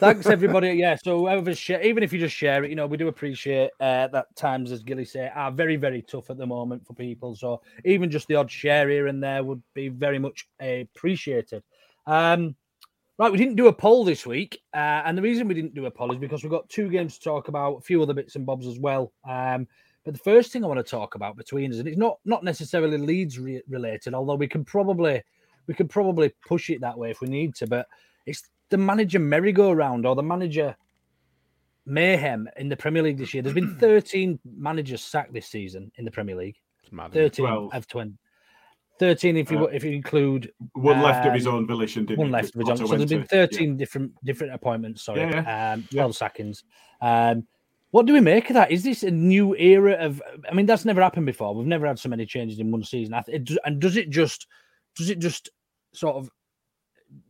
[0.00, 0.70] Thanks everybody.
[0.72, 3.70] Yeah, so whoever share, even if you just share it, you know, we do appreciate
[3.78, 7.36] uh, that times, as Gilly say, are very, very tough at the moment for people.
[7.36, 11.62] So even just the odd share here and there would be very much appreciated.
[12.08, 12.56] Um,
[13.20, 15.86] right, we didn't do a poll this week, uh, and the reason we didn't do
[15.86, 18.36] a poll is because we've got two games to talk about, a few other bits
[18.36, 19.12] and bobs as well.
[19.28, 19.68] Um,
[20.04, 22.42] but the first thing I want to talk about between us, and it's not not
[22.42, 25.22] necessarily Leeds re- related, although we can probably
[25.66, 27.86] we could probably push it that way if we need to, but
[28.26, 30.74] it's the manager merry-go-round or the manager
[31.86, 33.42] mayhem in the Premier League this year.
[33.42, 36.56] There's been 13 managers sacked this season in the Premier League.
[36.82, 37.74] It's mad, 13 Twelve.
[37.74, 38.14] of 20.
[39.00, 42.20] 13 if you Uh, if you include One left of his um, own volition, didn't
[42.20, 42.76] one left of his own.
[42.76, 43.46] So there's been to- yeah.
[43.46, 45.02] 13 different different appointments.
[45.02, 46.64] Sorry, Yeah, um, 12 sackings.
[47.00, 47.46] Um,
[47.92, 48.70] what do we make of that?
[48.70, 50.22] Is this a new era of?
[50.48, 51.54] I mean, that's never happened before.
[51.54, 53.14] We've never had so many changes in one season.
[53.26, 54.46] It, and does it just
[54.94, 55.48] does it just
[55.92, 56.30] sort of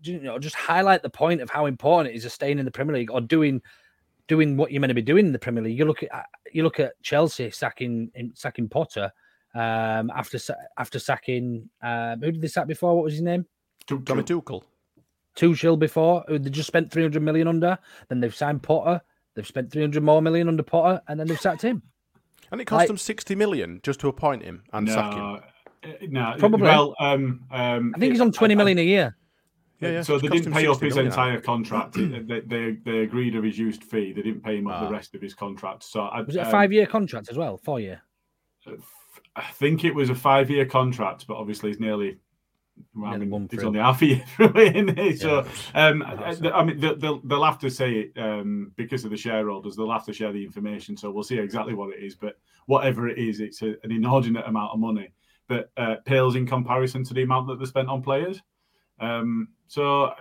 [0.03, 2.71] you know just highlight the point of how important it is to staying in the
[2.71, 3.63] Premier League or doing
[4.27, 5.79] doing what you're meant to be doing in the Premier League?
[5.79, 9.13] You look at you look at Chelsea sacking sacking Potter
[9.55, 10.39] um, after
[10.79, 12.95] after sacking um, who did they sack before?
[12.95, 13.47] What was his name?
[13.87, 14.63] Tommy Tuchel.
[15.37, 17.79] Tuchel before, who they just spent 300 million under.
[18.09, 19.01] Then they've signed Potter.
[19.35, 21.83] They've spent 300 more million under Potter, and then they've sacked him.
[22.53, 25.41] And it cost Like- them 60 million just to appoint him and sack him.
[26.13, 26.63] No, uh, Probably.
[26.63, 29.17] Well, um, um, I think he's on 20 million a year.
[29.79, 30.03] Yeah, yeah.
[30.03, 31.95] So It's they didn't pay up 60 his million, entire contract.
[31.95, 34.13] they, they they agreed a reduced fee.
[34.13, 34.85] They didn't pay him up Ah.
[34.87, 35.85] the rest of his contract.
[35.85, 37.57] So I, Was it a um, five year contract as well?
[37.57, 38.03] Four year.
[39.37, 42.19] I think it was a five year contract, but obviously it's nearly.
[42.95, 45.21] Well, I mean, it's only half a year through, isn't it?
[45.21, 49.19] So, um, I, I mean, they'll, they'll, have to say it um, because of the
[49.19, 49.77] shareholders.
[49.77, 52.15] They'll have to share the information, so we'll see exactly what it is.
[52.15, 55.13] But whatever it is, it's a, an inordinate amount of money,
[55.49, 58.41] that uh, pales in comparison to the amount that they spent on players.
[58.99, 60.15] Um, so,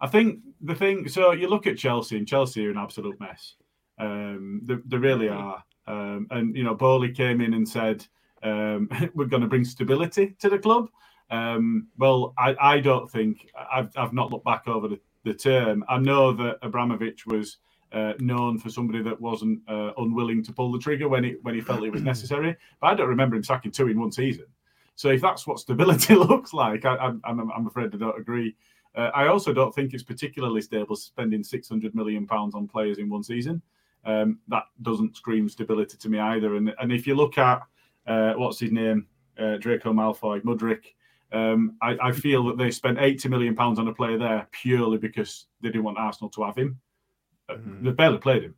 [0.00, 1.08] I think the thing.
[1.08, 3.54] So you look at Chelsea, and Chelsea are an absolute mess.
[3.98, 5.64] Um, they, they really are.
[5.86, 8.06] Um, and you know, Boehly came in and said,
[8.42, 10.88] um, "We're going to bring stability to the club."
[11.30, 15.84] Um, well, I, I don't think I've, I've not looked back over the, the term.
[15.88, 17.58] I know that Abramovich was
[17.92, 21.54] uh, known for somebody that wasn't uh, unwilling to pull the trigger when it when
[21.54, 22.56] he felt it was necessary.
[22.80, 24.46] But I don't remember him sacking two in one season.
[24.96, 28.54] So if that's what stability looks like, I, I'm, I'm I'm afraid I don't agree.
[28.94, 33.08] Uh, I also don't think it's particularly stable spending 600 million pounds on players in
[33.08, 33.60] one season.
[34.06, 36.56] Um, that doesn't scream stability to me either.
[36.56, 37.62] And and if you look at
[38.06, 39.06] uh, what's his name,
[39.38, 40.84] uh, Draco Malfoy, Mudryk,
[41.32, 44.98] um, I, I feel that they spent 80 million pounds on a player there purely
[44.98, 46.78] because they didn't want Arsenal to have him.
[47.48, 48.54] Uh, They barely played him.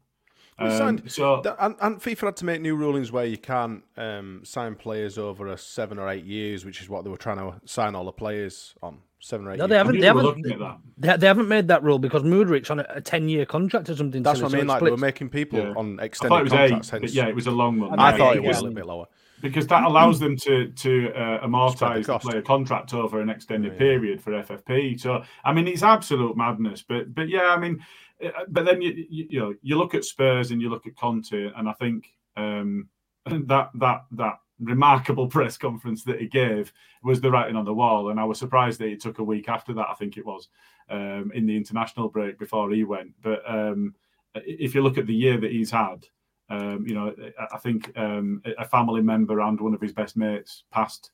[0.59, 4.40] Um, signed- so and, and FIFA had to make new rulings where you can't um,
[4.42, 7.61] sign players over a seven or eight years, which is what they were trying to
[7.66, 9.59] sign all the players on seven or eight.
[9.59, 9.98] No, they haven't.
[10.00, 10.24] They haven't.
[10.24, 10.79] looking at that.
[10.98, 14.22] They, they haven't made that rule because Mudryk's on a, a ten-year contract or something.
[14.22, 14.64] That's what I mean.
[14.66, 15.74] it Like they were making people Yeah.
[15.76, 16.90] on extended thought it was eight, contracts.
[16.90, 17.98] hence, yeah, it was a long one.
[17.98, 18.61] I Yeah, thought it was yeah.
[18.61, 19.07] a little bit lower.
[19.42, 22.26] because that allows them to to uh, amortize the cost.
[22.26, 23.79] player contract over an extended Yeah.
[23.79, 24.98] period for FFP.
[25.00, 26.83] So I mean, it's absolute madness.
[26.83, 27.85] But but yeah, I mean,
[28.24, 30.96] uh, but then you, you, you know you look at Spurs and you look at
[30.96, 32.88] Conte, and I think um,
[33.26, 38.11] that that that remarkable press conference that he gave was the writing on the wall,
[38.11, 39.88] and I was surprised that it took a week after that.
[39.88, 40.49] I think it was
[40.90, 43.12] um, in the international break before he went.
[43.23, 43.95] But um,
[44.35, 46.07] if you look at the year that he's had,
[46.49, 47.14] um, you know,
[47.53, 51.11] I think um, a family member and one of his best mates passed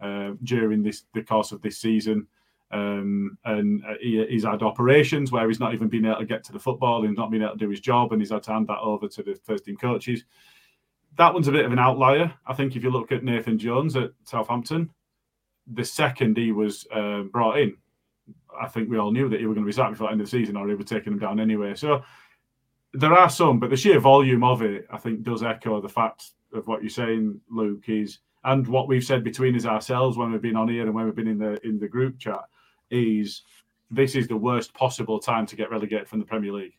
[0.00, 2.26] uh, during this the course of this season.
[2.70, 6.42] Um, and uh, he, he's had operations where he's not even been able to get
[6.44, 8.52] to the football, he's not been able to do his job, and he's had to
[8.52, 10.24] hand that over to the first team coaches.
[11.16, 12.32] That one's a bit of an outlier.
[12.46, 14.90] I think if you look at Nathan Jones at Southampton,
[15.72, 17.76] the second he was uh, brought in,
[18.60, 20.20] I think we all knew that he was going to be sacked before the end
[20.20, 21.74] of the season, or he would taking him down anyway.
[21.74, 22.02] So
[22.92, 26.32] there are some, but the sheer volume of it, I think, does echo the fact
[26.52, 27.88] of what you're saying, Luke.
[27.88, 31.06] Is and what we've said between us ourselves when we've been on here and when
[31.06, 32.42] we've been in the in the group chat
[32.90, 33.42] is
[33.90, 36.76] this is the worst possible time to get relegated from the Premier League.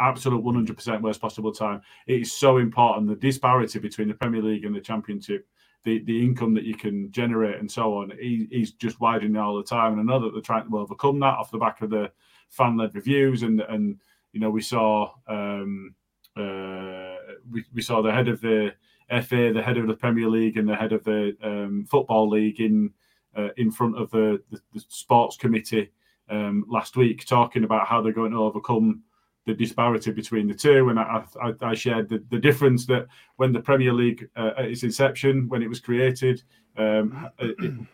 [0.00, 1.80] Absolute 100% worst possible time.
[2.06, 3.08] It is so important.
[3.08, 5.46] The disparity between the Premier League and the Championship,
[5.84, 9.62] the, the income that you can generate and so on, he's just widening all the
[9.62, 9.92] time.
[9.92, 12.10] And I know that they're trying to overcome that off the back of the
[12.48, 13.42] fan led reviews.
[13.42, 14.00] And, and,
[14.32, 15.94] you know, we saw, um,
[16.36, 17.16] uh,
[17.50, 18.74] we, we saw the head of the
[19.22, 22.60] FA, the head of the Premier League, and the head of the um, Football League
[22.60, 22.92] in
[23.36, 25.90] uh, in front of the, the, the sports committee
[26.30, 29.02] um, last week, talking about how they're going to overcome
[29.46, 30.88] the disparity between the two.
[30.88, 34.66] And I, I, I shared the, the, difference that when the Premier League, uh, at
[34.66, 36.42] its inception, when it was created,
[36.76, 37.86] um, it,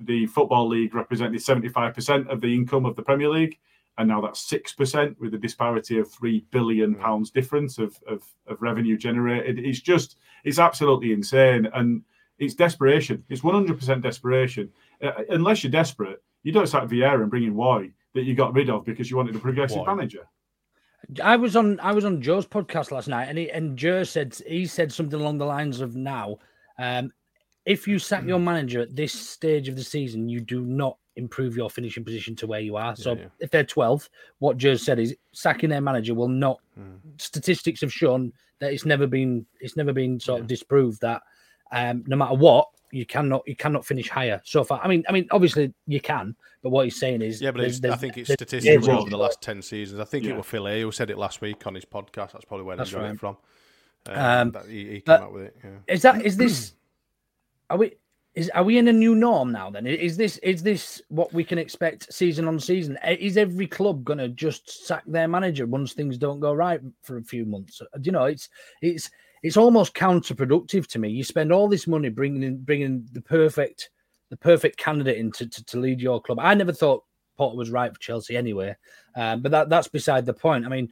[0.00, 3.58] the Football League represented 75% of the income of the Premier League.
[3.96, 8.62] And now that's 6% with a disparity of £3 billion pounds difference of, of, of
[8.62, 9.58] revenue generated.
[9.58, 11.68] It's just, it's absolutely insane.
[11.74, 12.02] And
[12.38, 13.24] it's desperation.
[13.28, 14.70] It's 100% desperation.
[15.02, 18.54] Uh, unless you're desperate, you don't sack Vieira and bring in Roy that you got
[18.54, 19.94] rid of because you wanted a progressive Boy.
[19.94, 20.28] manager.
[21.22, 24.38] I was on I was on Joe's podcast last night, and he, and Joe said
[24.46, 26.38] he said something along the lines of now,
[26.78, 27.12] um,
[27.64, 31.56] if you sack your manager at this stage of the season, you do not improve
[31.56, 32.94] your finishing position to where you are.
[32.94, 33.28] So yeah, yeah.
[33.40, 36.60] if they're 12th, what Joe said is sacking their manager will not.
[36.78, 36.98] Mm.
[37.20, 40.42] Statistics have shown that it's never been it's never been sort yeah.
[40.42, 41.22] of disproved that
[41.72, 44.80] um, no matter what, you cannot you cannot finish higher so far.
[44.82, 47.80] I mean, I mean, obviously you can, but what he's saying is, yeah, but there's,
[47.80, 50.00] there's, I think it's statistical over the last ten seasons.
[50.00, 50.32] I think yeah.
[50.32, 52.32] it was Phil A who said it last week on his podcast.
[52.32, 53.12] That's probably where he got right.
[53.12, 53.36] it from.
[54.08, 55.56] Um, um, he, he, came up with it.
[55.62, 55.70] Yeah.
[55.94, 56.74] Is that is this?
[57.70, 57.92] Are we?
[58.34, 59.70] Is are we in a new norm now?
[59.70, 62.98] Then is this is this what we can expect season on season?
[63.06, 67.18] Is every club going to just sack their manager once things don't go right for
[67.18, 67.82] a few months?
[68.02, 68.48] You know, it's
[68.82, 69.10] it's
[69.42, 71.08] it's almost counterproductive to me.
[71.10, 73.90] You spend all this money bringing in, bringing the perfect
[74.30, 76.38] the perfect candidate in to, to, to lead your club.
[76.40, 77.04] I never thought
[77.36, 78.76] Potter was right for Chelsea anyway,
[79.14, 80.66] um, but that that's beside the point.
[80.66, 80.88] I mean,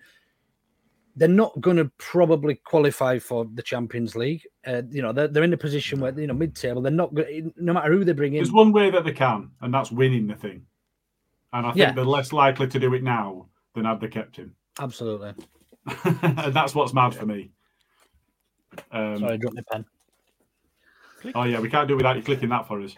[1.17, 4.43] they're not going to probably qualify for the Champions League.
[4.67, 6.83] Uh, you know, they're, they're in a position where you know mid-table.
[6.83, 7.53] They're not going.
[7.57, 10.27] No matter who they bring in, there's one way that they can, and that's winning
[10.27, 10.67] the thing.
[11.53, 11.93] And I think yeah.
[11.93, 14.55] they're less likely to do it now than had they kept him.
[14.81, 15.33] Absolutely.
[16.03, 17.51] and that's what's mad for me.
[18.91, 19.85] Um, Sorry, I dropped my pen.
[21.35, 22.95] Oh yeah, we can't do it without you clicking that for us.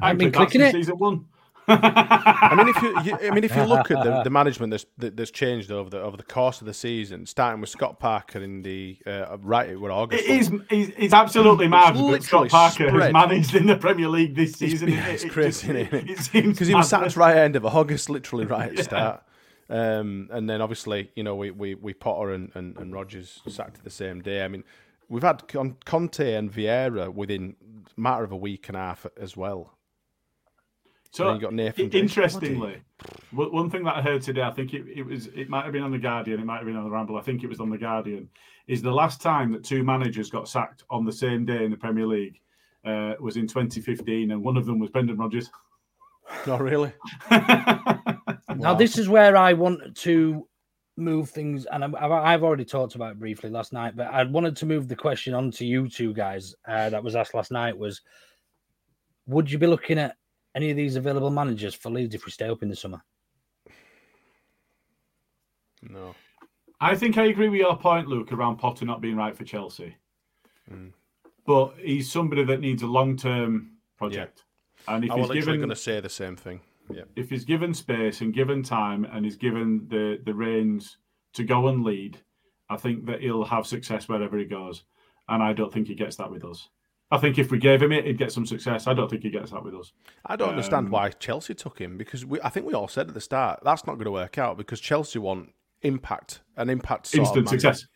[0.00, 0.72] I've been clicking it.
[0.72, 1.26] Season one.
[1.66, 4.86] I mean, if you, you, I mean, if you look at the, the management that's
[4.98, 8.62] that's changed over the over the course of the season, starting with Scott Parker in
[8.62, 10.24] the uh, right, what August.
[10.24, 13.02] It is, he's, he's absolutely mad that Scott Parker spread.
[13.02, 14.90] has managed in the Premier League this season.
[14.90, 15.84] It's, it, crazy,
[16.32, 18.82] Because he was sat at the right end of August, literally right at the yeah.
[18.82, 19.22] start.
[19.70, 23.82] Um, and then obviously, you know, we we, we Potter and, and, and Rodgers sacked
[23.82, 24.44] the same day.
[24.44, 24.64] I mean,
[25.08, 27.56] we've had Conte and Vieira within
[27.96, 29.76] a matter of a week and a half as well.
[31.10, 32.82] So you got Nathan interestingly,
[33.30, 35.84] one thing that I heard today, I think it, it was it might have been
[35.84, 37.16] on the Guardian, it might have been on the Ramble.
[37.16, 38.28] I think it was on the Guardian.
[38.66, 41.76] Is the last time that two managers got sacked on the same day in the
[41.76, 42.40] Premier League
[42.84, 45.50] uh, was in 2015, and one of them was Brendan Rodgers.
[46.46, 46.92] Not really.
[48.56, 50.46] Now, this is where I want to
[50.96, 54.66] move things, and I've already talked about it briefly last night, but I wanted to
[54.66, 58.00] move the question on to you two guys uh, that was asked last night was,
[59.26, 60.16] would you be looking at
[60.54, 63.02] any of these available managers for Leeds if we stay up in the summer?
[65.82, 66.14] No.
[66.80, 69.96] I think I agree with your point, Luke, around Potter not being right for Chelsea.
[70.70, 70.92] Mm.
[71.46, 74.44] But he's somebody that needs a long term project.
[74.86, 74.94] Yeah.
[74.94, 75.56] And if I was given...
[75.56, 76.60] going to say the same thing.
[76.90, 77.02] Yeah.
[77.16, 80.98] If he's given space and given time and he's given the, the reins
[81.34, 82.20] to go and lead,
[82.68, 84.84] I think that he'll have success wherever he goes.
[85.28, 86.68] And I don't think he gets that with us.
[87.10, 88.86] I think if we gave him it, he'd get some success.
[88.86, 89.92] I don't think he gets that with us.
[90.26, 93.08] I don't um, understand why Chelsea took him because we, I think we all said
[93.08, 97.14] at the start that's not going to work out because Chelsea want impact, and impact
[97.14, 97.86] Instant success.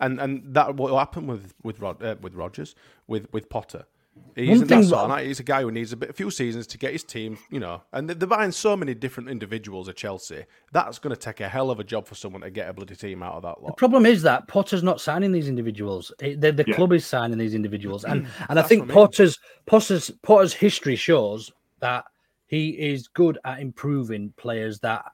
[0.00, 2.74] and and that what happened with with Rod, uh, with Rodgers
[3.06, 3.86] with with Potter.
[4.34, 5.26] He One thing that sort of that- night.
[5.26, 7.58] He's a guy who needs a bit, a few seasons to get his team, you
[7.58, 7.82] know.
[7.94, 10.44] And they're buying so many different individuals at Chelsea.
[10.72, 12.96] That's going to take a hell of a job for someone to get a bloody
[12.96, 16.12] team out of that The problem is that Potter's not signing these individuals.
[16.20, 16.74] It- The, the Yeah.
[16.74, 19.06] club is signing these individuals, and and I think what I mean.
[19.06, 21.50] Potter's Potter's Potter's history shows
[21.80, 22.04] that
[22.46, 25.04] he is good at improving players that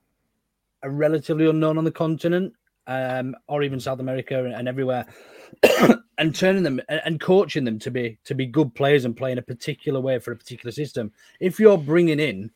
[0.83, 2.53] are relatively unknown on the continent,
[2.89, 5.07] um, or even South America and, and everywhere,
[6.19, 9.39] and turning them and, coaching them to be to be good players and play in
[9.39, 11.13] a particular way for a particular system.
[11.41, 12.51] If you're bringing in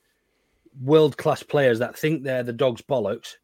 [0.83, 3.37] world class players that think they're the dog's bollocks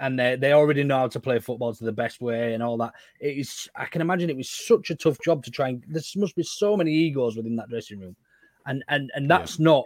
[0.00, 2.76] and they they already know how to play football to the best way and all
[2.78, 2.92] that.
[3.20, 6.02] It is I can imagine it was such a tough job to try and there
[6.16, 8.16] must be so many egos within that dressing room.
[8.66, 9.84] And and and that's not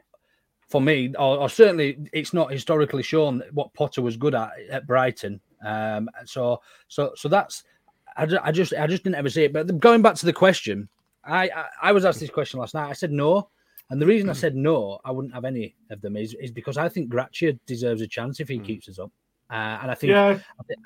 [0.69, 4.87] for me, or, or certainly it's not historically shown what Potter was good at at
[4.87, 5.41] Brighton.
[5.65, 7.65] Um so so so that's
[8.17, 9.53] I, ju- I just I just didn't ever see it.
[9.53, 10.89] But going back to the question,
[11.25, 12.89] I, I I was asked this question last night.
[12.91, 13.49] I said no.
[13.91, 16.79] And the reason I said no, I wouldn't have any of them is, is because
[16.79, 19.13] I think Gracia deserves a chance if he keeps us up.
[19.51, 20.39] Uh, and I think, Yeah.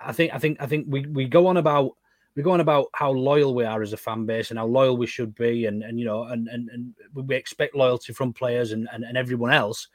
[0.03, 1.93] I, think, I think, I think we, we go on about
[2.35, 4.97] we go on about how loyal we are as a fan base and how loyal
[4.97, 8.73] we should be, and and you know, and and, and we expect loyalty from players
[8.73, 9.89] and, and, and everyone else.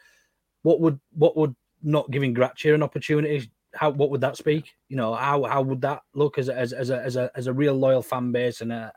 [0.63, 3.51] What would what would not giving Gracia an opportunity?
[3.73, 4.73] How what would that speak?
[4.89, 7.47] You know, how how would that look as a, as, as a as a as
[7.47, 8.61] a real loyal fan base?
[8.61, 8.91] And a,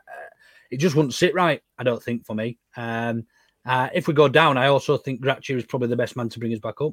[0.71, 1.61] it just wouldn't sit right.
[1.77, 2.57] I don't think for me.
[2.75, 3.25] Um,
[3.65, 6.39] uh, if we go down, I also think Gracia is probably the best man to
[6.39, 6.91] bring us back up.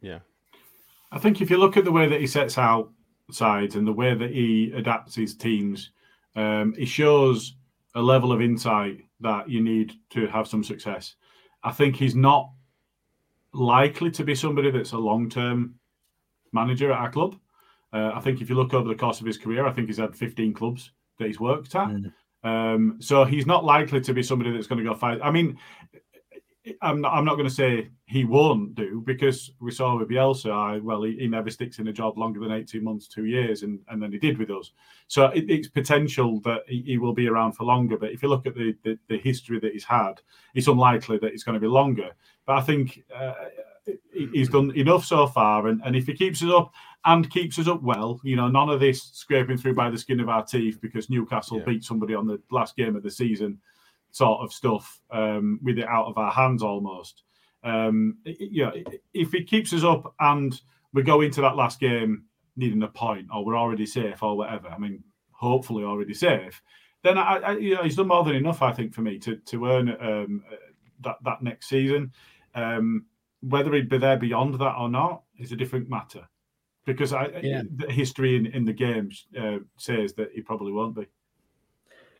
[0.00, 0.18] Yeah.
[1.12, 2.90] I think if you look at the way that he sets out
[3.30, 5.90] sides and the way that he adapts his teams,
[6.36, 7.56] um, he shows
[7.94, 11.14] a level of insight that you need to have some success.
[11.62, 12.50] I think he's not
[13.52, 15.74] likely to be somebody that's a long term
[16.52, 17.36] manager at our club.
[17.92, 19.98] Uh, I think if you look over the course of his career, I think he's
[19.98, 21.90] had 15 clubs that he's worked at.
[22.44, 25.20] Um, so he's not likely to be somebody that's going to go fight.
[25.22, 25.58] I mean,
[26.82, 30.50] I'm not, I'm not going to say he won't do because we saw with Bielsa,
[30.50, 33.62] I, well, he, he never sticks in a job longer than 18 months, two years,
[33.62, 34.72] and, and then he did with us.
[35.06, 37.96] So it, it's potential that he, he will be around for longer.
[37.96, 40.20] But if you look at the, the, the history that he's had,
[40.54, 42.10] it's unlikely that it's going to be longer.
[42.46, 43.34] But I think uh,
[44.12, 45.68] he's done enough so far.
[45.68, 46.72] And, and if he keeps us up
[47.04, 50.20] and keeps us up well, you know, none of this scraping through by the skin
[50.20, 53.58] of our teeth because Newcastle beat somebody on the last game of the season
[54.10, 57.22] sort of stuff um, with it out of our hands almost.
[57.64, 58.72] Um, you know,
[59.12, 60.60] if he keeps us up and
[60.92, 62.24] we go into that last game
[62.56, 64.68] needing a point, or we're already safe, or whatever.
[64.68, 66.60] I mean, hopefully already safe.
[67.02, 69.36] Then I, I you know, he's done more than enough, I think, for me to
[69.36, 70.44] to earn um,
[71.00, 72.12] that that next season.
[72.54, 73.06] Um,
[73.40, 76.26] whether he'd be there beyond that or not is a different matter,
[76.86, 77.62] because I, Yeah.
[77.76, 81.06] the history in, in the games uh, says that he probably won't be.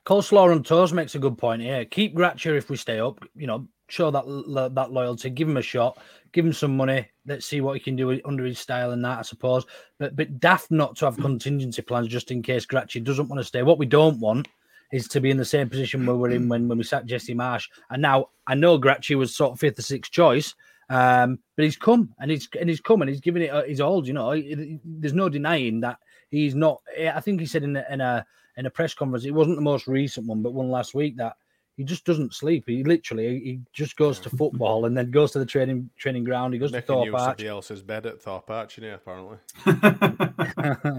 [0.07, 1.85] Coleslaw on toes makes a good point here.
[1.85, 3.23] Keep Gracia if we stay up.
[3.35, 5.29] You know, show that lo- that loyalty.
[5.29, 5.99] Give him a shot.
[6.33, 7.07] Give him some money.
[7.27, 9.67] Let's see what he can do under his style and that, I suppose.
[9.99, 13.45] But but daft not to have contingency plans just in case Gracia doesn't want to
[13.45, 13.63] stay.
[13.63, 14.49] What we don't want
[14.93, 17.35] is to be in the same position we were in when, when we sat Jesse
[17.35, 17.69] Marsch.
[17.91, 20.55] And now I know Gracia was sort of fifth or sixth choice,
[20.89, 23.81] um, but he's come and he's and he's come and he's giving it uh, his
[23.81, 24.07] all.
[24.07, 24.41] You know,
[24.85, 25.99] there's no denying that
[26.31, 26.81] he's not.
[26.99, 28.25] I think he said in a, in a
[28.57, 31.37] in a press conference, it wasn't the most recent one, but one last week that
[31.77, 32.65] he just doesn't sleep.
[32.67, 36.55] He literally he just goes to football and then goes to the training training ground.
[36.55, 37.39] He goes Making to Thorpe Arch.
[37.39, 39.37] the else's bed at Thorpe Arch, you know, apparently.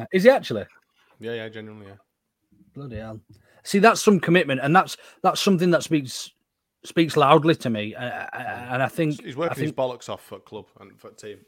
[0.13, 0.65] Is he actually?
[1.19, 1.95] Yeah, yeah, genuinely, yeah.
[2.73, 3.19] Bloody hell!
[3.63, 6.31] See, that's some commitment, and that's that's something that speaks
[6.83, 7.95] speaks loudly to me.
[7.95, 11.11] Uh, uh, and I think he's working his think- bollocks off for club and for
[11.11, 11.39] team.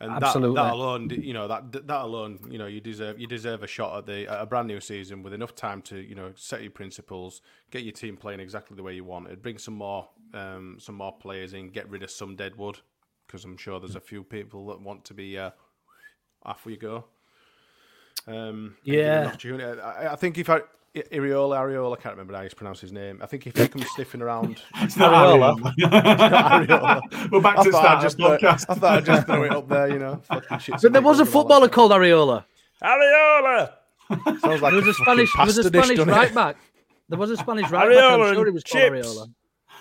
[0.00, 0.56] And that, Absolutely.
[0.56, 3.98] that alone, you know, that that alone, you know, you deserve you deserve a shot
[3.98, 6.72] at the at a brand new season with enough time to, you know, set your
[6.72, 7.40] principles,
[7.70, 9.28] get your team playing exactly the way you want.
[9.28, 12.80] It bring some more um, some more players in, get rid of some dead wood
[13.28, 15.50] because I'm sure there's a few people that want to be uh,
[16.42, 17.04] off we go.
[18.26, 19.82] Um, and give him an Yeah.
[19.84, 20.62] I, I think if I
[20.94, 23.20] Iraola, Ariola, I can't remember how he's pronounced his name.
[23.22, 25.56] I think if he comes sniffing around, It's not Ariola.
[25.80, 27.30] Ariola.
[27.30, 28.66] We're back to thought I'd start just the podcast.
[28.66, 30.20] throw- I thought I'd just throw it up there, you know.
[30.24, 32.44] fucking shits But there was a giggles and all footballer that called Ariola.
[32.82, 33.72] Ariola.
[34.40, 36.06] Sounds like There was a fucking Spanish, there was a pasta dish, Spanish it?
[36.10, 36.56] right back.
[37.08, 38.04] There was a Spanish right back.
[38.04, 39.06] I'm sure and he was called chips.
[39.08, 39.26] Ariola.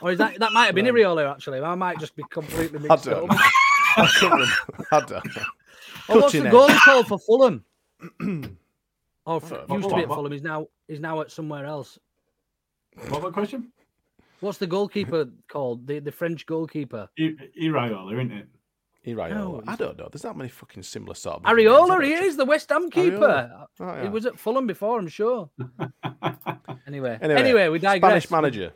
[0.01, 1.59] Or is that that might have been Ariola actually?
[1.59, 3.36] I might just be completely I mixed don't up.
[3.38, 3.43] know.
[3.97, 4.88] I couldn't remember.
[4.93, 5.43] I don't know.
[6.09, 6.80] Oh, what's the Cutting goal edge.
[6.80, 7.66] called for Fulham?
[9.26, 10.07] oh, f- What- used to be at?
[10.07, 10.32] Fulham.
[10.32, 11.97] He's now he's now at somewhere else.
[12.95, 13.72] What was the question?
[14.41, 15.88] What's the goalkeeper called?
[15.88, 17.09] The the French goalkeeper.
[17.19, 18.47] I- Iriola, isn't it?
[19.05, 19.63] Iriola.
[19.67, 20.09] I don't know.
[20.11, 21.43] There's not many fucking similar sort of.
[21.43, 23.67] Areola, he is the West Ham keeper.
[23.80, 23.80] Ariola.
[23.80, 25.49] Oh, He was at Fulham before, I'm sure.
[26.88, 28.26] anyway, Anyway, anyway, we digress.
[28.26, 28.74] Spanish manager.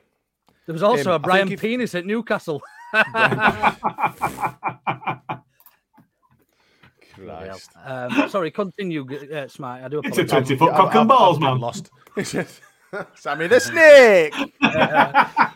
[0.66, 2.60] There was also Um, a I Brian Penis at Newcastle.
[7.16, 7.72] Christ.
[7.84, 9.84] um, sorry, continue, uh, Smart.
[9.84, 11.60] I do It's a 20 foot cock and balls, man.
[11.60, 11.90] Lost.
[13.16, 14.34] Sammy the snake.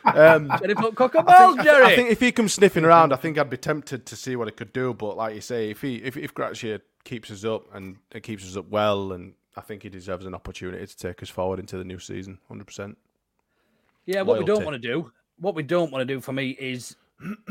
[0.05, 1.85] um, Jenny foot cock and I balls, think, Jerry.
[1.85, 4.47] I think if he comes sniffing around, I think I'd be tempted to see what
[4.47, 4.93] he could do.
[4.93, 8.45] But like you say, if he if if Gracia keeps us up and and keeps
[8.45, 11.77] us up well, and I think he deserves an opportunity to take us forward into
[11.77, 12.97] the new season, hundred percent.
[14.05, 16.49] Yeah, what we don't want to do, what we don't want to do for me
[16.49, 16.95] is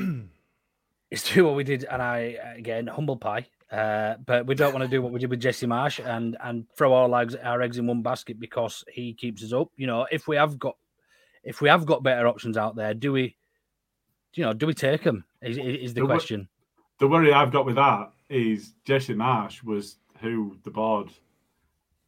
[1.10, 3.46] is do what we did, and I again humble pie.
[3.70, 6.64] Uh, but we don't want to do what we did with Jesse Marsch and and
[6.76, 9.68] throw all our eggs, our eggs in one basket because he keeps us up.
[9.76, 10.76] You know, if we have got
[11.44, 13.36] if we have got better options out there, do we?
[14.34, 15.24] You know, do we take them?
[15.42, 16.48] Is, is the The question.
[16.98, 21.10] The worry I've got with that is Jesse Marsch was who the board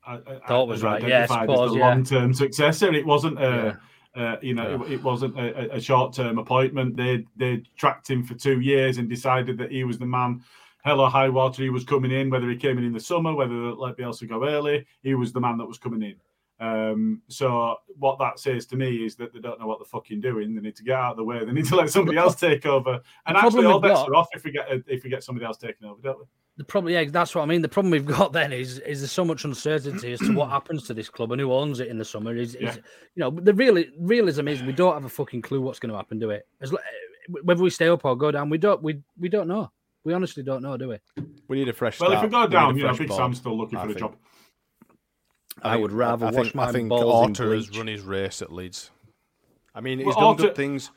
[0.06, 1.06] uh, uh, Thought was right.
[1.06, 1.88] Yeah, I suppose, as the yeah.
[1.88, 2.92] long-term successor.
[2.92, 3.78] It wasn't a,
[4.16, 6.96] uh, you know, it, it wasn't a, a- a short-term appointment.
[6.96, 10.42] They they tracked him for two years and decided that he was the man.
[10.82, 12.30] Hell or high water, he was coming in.
[12.30, 15.32] Whether he came in in the summer, whether they let Bielsa go early, he was
[15.32, 16.16] the man that was coming in.
[16.60, 20.20] Um, so what that says to me is that they don't know what they're fucking
[20.20, 20.54] doing.
[20.54, 21.42] They need to get out of the way.
[21.42, 23.00] They need to let somebody else take over.
[23.26, 25.56] And actually, all bets got- are off if we get if we get somebody else
[25.56, 26.24] taking over, don't we?
[26.56, 27.62] The problem, yeah, that's what I mean.
[27.62, 30.86] The problem we've got then is is there's so much uncertainty as to what happens
[30.88, 32.36] to this club and who owns it in the summer.
[32.36, 32.76] Is, is
[33.14, 35.96] you know the real realism is we don't have a fucking clue what's going to
[35.96, 36.46] happen to it.
[36.60, 36.74] As,
[37.44, 39.70] whether we stay up or go down, we don't we we don't know.
[40.04, 40.98] We honestly don't know, do we?
[41.48, 41.96] We need a fresh.
[41.96, 42.10] Start.
[42.10, 43.82] Well, if we go down, a you know, fresh Big board, Sam's still looking I
[43.82, 44.12] for the think.
[44.12, 44.16] job.
[45.62, 48.02] I would rather I wash think, my I think balls in Orta has run his
[48.02, 48.90] race at Leeds.
[49.74, 50.90] I mean, he's Well, done Orta- good things.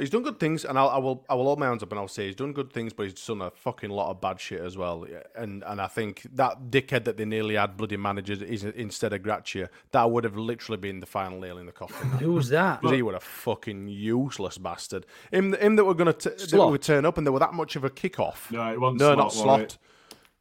[0.00, 2.00] He's done good things, and I'll, I will I will hold my hands up and
[2.00, 4.60] I'll say he's done good things, but he's done a fucking lot of bad shit
[4.60, 5.06] as well.
[5.36, 9.22] And and I think that dickhead that they nearly had bloody managers is instead of
[9.22, 12.08] Gracia, that would have literally been the final nail in the coffin.
[12.18, 12.80] Who's that?
[12.80, 15.06] Because he was a fucking useless bastard.
[15.30, 17.76] Him, him that were gonna t- that would turn up, and there were that much
[17.76, 18.50] of a kick-off.
[18.50, 19.60] No, it wasn't no, Slot, not slot.
[19.60, 19.78] it?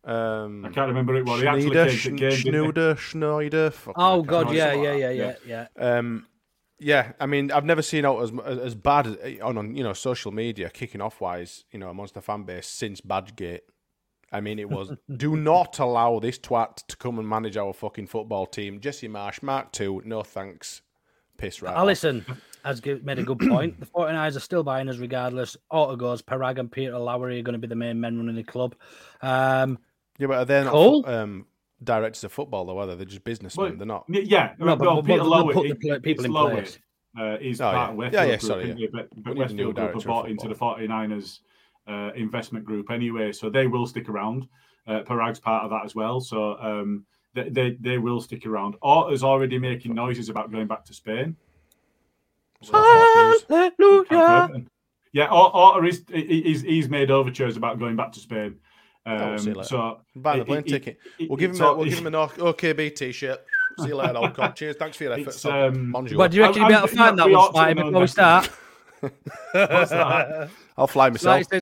[0.05, 1.25] Um, I can't remember it.
[1.25, 2.51] Well, he actually Schreuder, came to the game, didn't he?
[2.51, 3.93] Schreuder, Schreuder.
[3.95, 4.53] Oh god, remember.
[4.53, 5.97] yeah, yeah, yeah, yeah, yeah.
[5.97, 6.25] Um,
[6.79, 9.93] yeah, I mean, I've never seen out as as, bad as, on on you know
[9.93, 13.61] social media kicking off wise, you know, amongst the fan base since Badgegate.
[14.31, 18.07] I mean, it was do not allow this twat to come and manage our fucking
[18.07, 18.79] football team.
[18.79, 20.81] Jesse Marsch, Mark Two, no thanks.
[21.37, 21.71] Piss right.
[21.71, 21.77] off.
[21.77, 22.25] Allison
[22.63, 23.79] has made a good point.
[23.79, 25.55] The 49ers are still buying us regardless.
[25.69, 28.43] Auto goes, Paraag and Peter Lowry are going to be the main men running the
[28.43, 28.75] club.
[29.21, 29.79] Um,
[30.17, 31.05] Yeah, but they're not Cole?
[31.07, 31.45] um,
[31.83, 32.95] directors of football, though, are they?
[32.95, 33.65] They're just businessmen.
[33.69, 34.05] Well, they're not.
[34.09, 36.49] Yeah, No, no, but- no, Peter but they'll put the it- pla- people in Lowe,
[36.51, 36.79] place.
[37.17, 37.81] Uh, he's Oh, part yeah.
[37.81, 38.87] of Yeah, Westfield yeah, Group, sorry, isn't yeah.
[38.87, 38.91] he?
[38.91, 40.75] But, We but need a new Westfield Group director have of bought into the football.
[40.77, 41.39] 49ers
[41.87, 44.47] uh, investment group anyway, so they will stick around.
[44.87, 48.75] Uh, Paraag's part of that as well, so um, they, they they will stick around.
[48.81, 51.35] Orta's already making noises about going back to Spain.
[52.61, 54.07] So that's false news.
[54.09, 54.65] Hallelujah.
[55.11, 58.57] Yeah, Or- Orta is he's, he's made overtures about going back to Spain.
[59.11, 59.67] Oh, we'll see you Um, later.
[59.67, 60.97] so Buy the plane it- ticket.
[61.17, 61.61] it- We'll give him.
[61.61, 63.39] A, we'll give him an OKB t-shirt.
[63.79, 64.55] See you later, old cock.
[64.55, 64.75] Cheers.
[64.75, 65.37] Thanks for your efforts.
[65.37, 66.17] It's, um, Bonjour.
[66.17, 67.73] But do you reckon you'll be able to find that we one, ought to Smarty,
[67.75, 68.49] know before we start?
[68.99, 70.49] What's that?
[70.77, 71.35] I'll fly myself.
[71.37, 71.61] Like I said,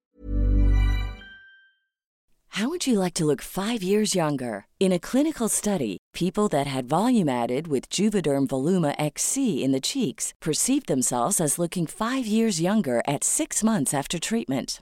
[2.50, 4.66] How would you like to look five years younger?
[4.80, 9.82] In a clinical study, people that had volume added with Juvederm Voluma XC in the
[9.82, 14.82] cheeks perceived themselves as looking five years younger at six months after treatment.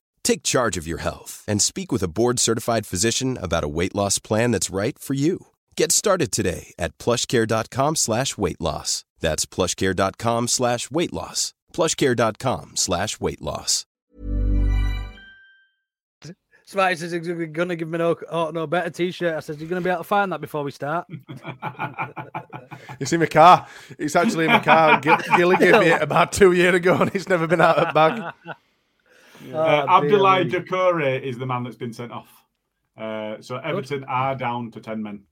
[0.23, 4.19] Take charge of your health and speak with a board-certified physician about a weight loss
[4.19, 5.47] plan that's right for you.
[5.75, 9.03] Get started today at plushcare.com slash weight loss.
[9.19, 11.53] That's plushcare.com slash weight loss.
[11.73, 13.85] plushcare.com slash weight loss.
[16.65, 19.35] Smarty says he's going to give me no, oh, no better t-shirt.
[19.35, 21.05] I said, you're going to be able to find that before we start.
[22.99, 23.67] It's in my car.
[23.99, 24.99] It's actually in my car.
[24.99, 27.93] Gilly gave me it about two years ago, and it's never been out of the
[27.93, 28.33] bag.
[29.53, 32.29] Oh, uh, Abdoulaye Doucouré is the man that's been sent off.
[32.97, 35.23] Uh, so Everton are down to 10 men.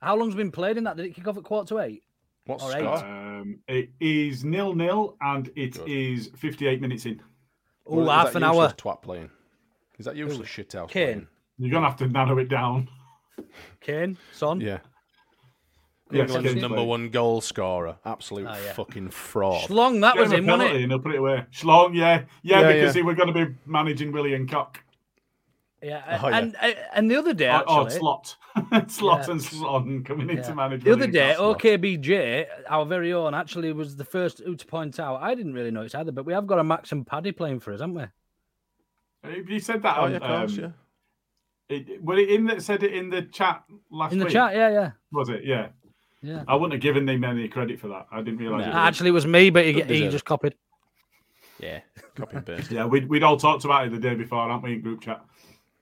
[0.00, 0.96] How long's been played in that?
[0.96, 2.02] Did it kick off at quarter to eight?
[2.44, 2.86] What's Or eight?
[2.86, 7.20] Um, it is nil nil and it is 58 minutes in.
[7.86, 8.72] Oh, Is half an hour.
[8.72, 9.30] Twat playing.
[9.98, 11.04] Is that useless shit house Kane.
[11.06, 11.26] playing?
[11.58, 12.88] You're going to have to narrow it down.
[13.80, 14.60] Kane, Son.
[14.60, 14.78] Yeah.
[16.10, 17.96] Yes, England's Kane's number one goal scorer.
[18.04, 18.72] Absolute Oh, yeah.
[18.74, 19.68] fucking fraud.
[19.68, 20.82] Schlong, that Give was him wasn't it?
[20.82, 21.44] and he'll put it away.
[21.52, 22.22] Schlong, yeah.
[22.42, 23.00] Yeah, Yeah, because yeah.
[23.00, 24.82] he were going to be managing William Cock.
[25.82, 26.38] Yeah, Oh, yeah.
[26.38, 28.36] and and- and the other day, Or, or actually, Slot.
[28.88, 29.32] Slot Yeah.
[29.32, 30.42] and Slon coming in Yeah.
[30.44, 31.60] to manage The other day, Cock.
[31.62, 35.20] OKBJ, our very own, actually was the first who to point out.
[35.20, 37.72] I didn't really notice either, but we have got a Max and Paddy playing for
[37.72, 39.54] us, haven't we?
[39.54, 40.70] You said that Oh, on, yeah, of course, um, yeah.
[41.76, 44.32] It, were it in that said it in the chat last In the week?
[44.34, 45.44] chat, yeah, yeah, Was it?
[45.44, 45.68] Yeah.
[46.26, 46.42] Yeah.
[46.48, 48.08] I wouldn't have given them any credit for that.
[48.10, 48.64] I didn't realise.
[48.64, 48.76] it was.
[48.76, 50.56] Actually, it was me, but he, he just copied.
[51.60, 51.80] Yeah.
[52.16, 52.70] Copy and paste.
[52.72, 55.24] Yeah, we'd, we'd all talked about it the day before, aren't we, in group chat?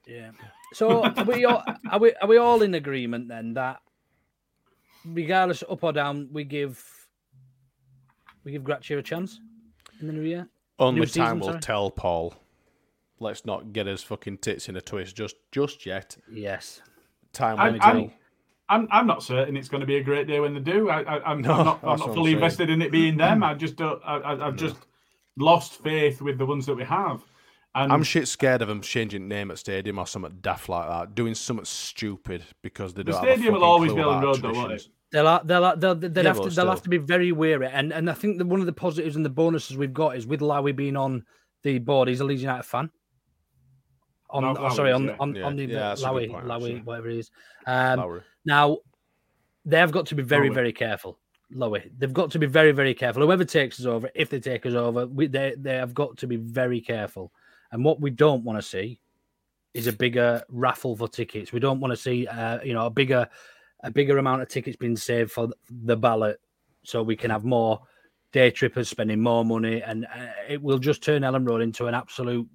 [0.07, 0.32] Yeah.
[0.74, 3.80] So are we all are we are we all in agreement then that
[5.07, 6.84] regardless up or down, we give
[8.45, 9.40] we give Gracia a chance
[10.01, 10.49] in the new year?
[10.78, 11.61] Only New season, time will sorry.
[11.61, 12.34] tell, Paul.
[13.18, 16.18] Let's not get his fucking tits in a twist just just yet.
[16.30, 16.82] Yes.
[17.32, 18.11] Time will tell.
[18.68, 20.88] I'm, I'm, I'm not certain it's going to be a great day when they do.
[20.88, 23.16] I, I, I'm, No, I'm not, I'm not what I'm fully invested in it being
[23.16, 23.42] them.
[23.42, 24.00] I just don't.
[24.04, 24.76] I, I, I've just
[25.36, 27.22] lost faith with the ones that we have.
[27.76, 31.14] And I'm shit scared of them changing name at stadium or something daft like that,
[31.16, 33.20] doing something stupid because they the don't.
[33.20, 34.88] have a stadium will always be Ellen about Road, though, won't it?
[35.10, 38.08] They'll they'll they'll, they'll, Yeah, have to, they'll have to be very wary, and and
[38.08, 40.74] I think that one of the positives and the bonuses we've got is with Lowy
[40.74, 41.24] being on
[41.64, 42.90] the board, he's a Leeds United fan.
[44.30, 45.16] On Lo- oh, sorry, Lowy, on yeah.
[45.18, 46.80] on, Yeah, on the yeah, that's Lowy, point, Lowy, actually.
[46.82, 47.30] whatever it is.
[47.66, 48.20] Um, Lowry.
[48.45, 48.78] Now,
[49.64, 50.55] they have got to be very, Lowy.
[50.55, 51.18] very careful.
[51.55, 53.22] Lowy, they've got to be very, very careful.
[53.22, 56.26] Whoever takes us over, if they take us over, we, they they have got to
[56.26, 57.32] be very careful.
[57.70, 59.01] And what we don't want to see
[59.72, 61.53] is a bigger raffle for tickets.
[61.53, 63.28] We don't want to see, uh, you know, a bigger
[63.82, 66.40] a bigger amount of tickets being saved for the ballot,
[66.84, 67.82] so we can have more
[68.32, 71.95] day trippers spending more money, and uh, it will just turn Elland Road into an
[71.95, 72.49] absolute,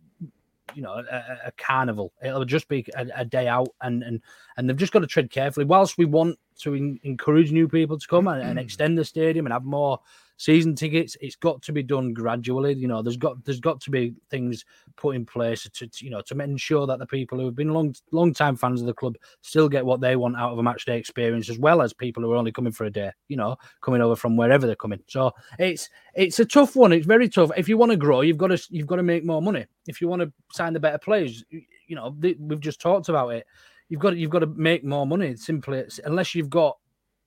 [0.76, 2.14] you know, a, a- carnival.
[2.24, 4.22] It'll just be a, a day out, and and
[4.58, 5.66] and they've just got to tread carefully.
[5.66, 8.60] Whilst we want to en- encourage new people to come and, and hmm.
[8.60, 10.00] extend the stadium and have more
[10.40, 12.74] season tickets, it's got to be done gradually.
[12.74, 14.66] You know, there's got there's got to be things
[14.96, 17.74] put in place to, to you know to ensure that the people who have been
[17.74, 20.64] long long time fans of the club still get what they want out of a
[20.64, 23.12] match day experience, as well as people who are only coming for a day.
[23.28, 25.02] You know, coming over from wherever they're coming.
[25.08, 26.94] So it's it's a tough one.
[26.94, 27.52] It's very tough.
[27.56, 29.66] If you want to grow, you've got to you've got to make more money.
[29.88, 33.46] If you want to sign the better players, you know we've just talked about it.
[33.90, 35.36] You've got to, you've got to make more money.
[35.36, 36.78] Simply, unless you've got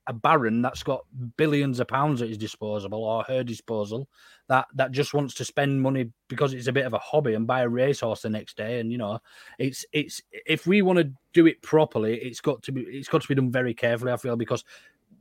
[0.07, 1.05] a baron that's got
[1.37, 4.09] billions of pounds at his disposal or her disposal
[4.49, 7.47] that that just wants to spend money because it's a bit of a hobby and
[7.47, 8.81] buy a racehorse the next day.
[8.81, 9.21] And you know
[9.59, 13.23] it's it's if we want to do it properly it's got to be it's got
[13.23, 14.65] to be done very carefully i feel because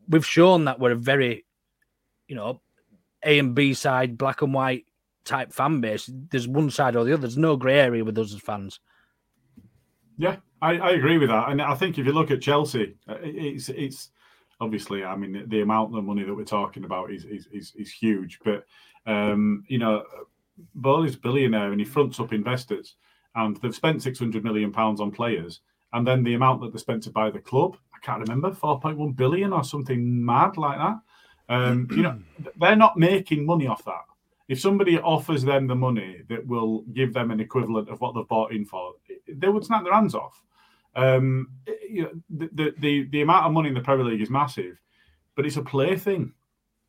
[0.10, 1.46] we've shown that we're a very
[2.28, 2.60] you know
[3.24, 4.86] a and b side black and white
[5.26, 6.10] type fan base.
[6.30, 7.22] There's one side or the other.
[7.22, 8.80] There's no grey area with us as fans.
[10.18, 13.16] Yeah, I, I agree with that, and I think if you look at Chelsea, uh,
[13.22, 14.12] it's it's
[14.62, 17.92] obviously, I mean, the amount of money that we're talking about is is is, is
[17.92, 18.64] huge, but
[19.06, 20.04] um, you know,
[20.76, 22.96] Boehly's a billionaire and he fronts up investors,
[23.36, 25.62] and they've spent six hundred million pounds on players,
[25.94, 28.80] and then the amount that they spent to buy the club, I can't remember, four
[28.80, 31.00] point one billion or something mad like that.
[31.50, 32.20] Um, you know,
[32.60, 34.06] they're not making money off that.
[34.48, 38.28] If somebody offers them the money that will give them an equivalent of what they've
[38.28, 38.94] bought in for,
[39.28, 40.44] they would snap their hands off.
[40.96, 41.50] Um,
[41.90, 44.78] you know, the, the the the amount of money in the Premier League is massive,
[45.36, 46.34] but it's a plaything,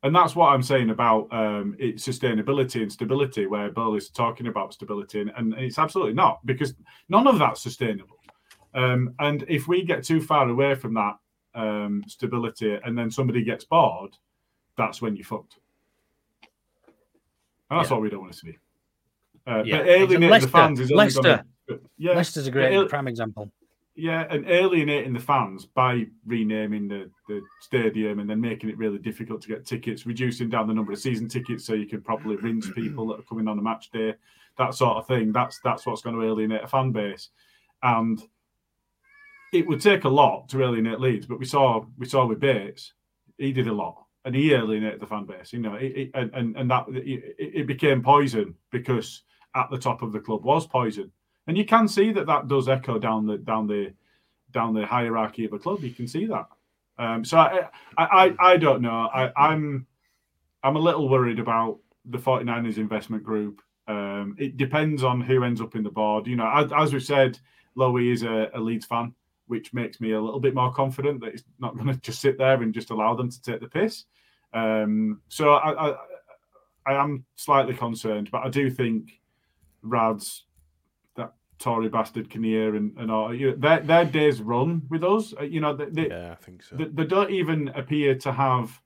[0.03, 3.45] and that's what I'm saying about um, its sustainability and stability.
[3.47, 6.73] Where Bill is talking about stability, and, and it's absolutely not because
[7.07, 8.17] none of that's sustainable.
[8.73, 11.15] Um, and if we get too far away from that
[11.55, 14.17] um, stability, and then somebody gets bored,
[14.77, 15.59] that's when you're fucked.
[17.69, 17.95] And that's Yeah.
[17.95, 18.57] what we don't want to see.
[19.47, 21.21] Uh, Yeah, but alienating Leicester- the fans is only Leicester.
[21.69, 23.51] Gonna, yeah, leicester's a great prime example
[23.95, 28.97] yeah, and alienating the fans by renaming the, the stadium and then making it really
[28.97, 32.35] difficult to get tickets, reducing down the number of season tickets so you can properly
[32.37, 34.15] rinse people that are coming on a match day,
[34.57, 35.31] that sort of thing.
[35.31, 37.29] That's that's what's going to alienate a fan base,
[37.83, 38.21] and
[39.51, 41.27] it would take a lot to alienate Leeds.
[41.27, 42.93] But we saw we saw with Bates,
[43.37, 44.05] he did a lot.
[44.25, 45.53] and he alienated the fan base.
[45.53, 49.23] You know, it, it, and and and that it, it became poison because
[49.55, 51.11] at the top of the club was poison,
[51.47, 53.93] and you can see that that does echo down the down the
[54.51, 55.83] down the hierarchy of a club.
[55.83, 56.45] You can see that.
[56.97, 59.09] Um, so I, I I I don't know.
[59.13, 59.87] I, I'm
[60.63, 63.61] I'm a little worried about the 49ers investment group.
[63.87, 66.27] Um, it depends on who ends up in the board.
[66.27, 67.37] You know, as, as we said,
[67.77, 69.13] Lowy is a, a Leeds fan,
[69.47, 72.37] which makes me a little bit more confident that it's not going to just sit
[72.37, 74.05] there and just allow them to take the piss.
[74.53, 75.95] Um, so I, I,
[76.85, 79.19] I am slightly concerned, but I do think
[79.81, 80.45] Rads,
[81.63, 85.33] Tory bastard Kinnear and, and all, you know, their, their days run with us.
[85.39, 86.75] Uh, You know, they, they, Yeah, I think so.
[86.75, 88.81] they, they don't even appear to have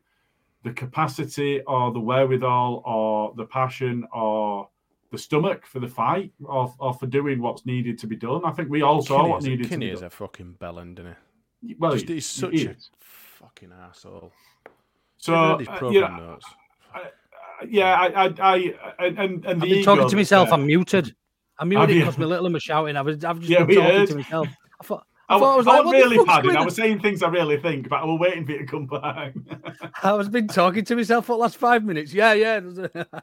[0.63, 4.69] the capacity or the wherewithal or the passion or
[5.11, 8.41] the stomach for the fight or, or for doing what's needed to be done.
[8.45, 10.07] I think we all saw what Kinney's- needed to be Kinney's done.
[10.07, 11.15] a fucking bellend, isn't
[11.65, 11.75] he?
[11.80, 14.32] Well, Just- he- he's he such a fucking asshole.
[15.17, 16.45] So, Have you read his uh, you know, notes?
[17.67, 18.55] Yeah, I, I, I
[18.99, 20.49] and and, and I've the been talking to myself.
[20.49, 21.15] that's I'm muted.
[21.60, 22.01] I'm Have muted you?
[22.03, 22.95] because my little one was shouting.
[22.97, 24.08] I was, I've just Yeah, been talking heard.
[24.10, 24.47] to myself.
[24.80, 26.55] I thought, I, I thought I was I like, wasn't really fuck's padding.
[26.55, 28.86] I was saying things I really think, but I was waiting for you to come
[28.86, 29.34] back.
[30.03, 32.14] I was been talking to myself for the last five minutes.
[32.14, 32.60] Yeah, yeah.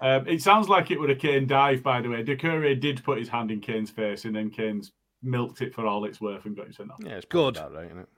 [0.00, 2.24] Um, it sounds like it would a Kane dive, by the way.
[2.24, 4.90] Doucouré did put his hand in Kane's face, and then Kane's
[5.22, 6.98] milked it for all it's worth and got him sent off.
[7.04, 7.56] Yeah, it's Good.
[7.56, 8.08] About right, isn't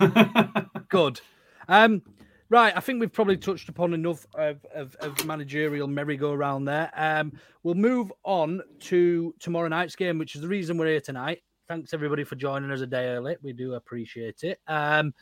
[0.00, 0.66] it?
[0.90, 1.22] Good.
[1.66, 2.02] Um,
[2.50, 6.90] right, I think we've probably touched upon enough of, of, of managerial merry-go-round there.
[6.94, 7.32] Um,
[7.62, 11.42] we'll move on to tomorrow night's game, which is the reason we're here tonight.
[11.68, 13.36] Thanks everybody for joining us a day early.
[13.42, 14.60] We do appreciate it.
[14.66, 15.14] Um,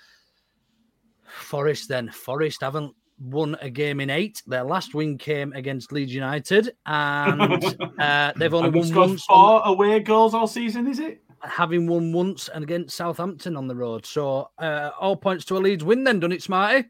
[1.29, 2.09] Forest then.
[2.11, 4.43] Forest haven't won a game in eight.
[4.47, 9.27] Their last win came against Leeds United, and uh, they've only won once.
[9.29, 11.23] on- four away goals all season, is it?
[11.43, 14.05] having won once and against Southampton on the road.
[14.05, 16.89] So uh, all points to a Leeds win then, done it, Smarty?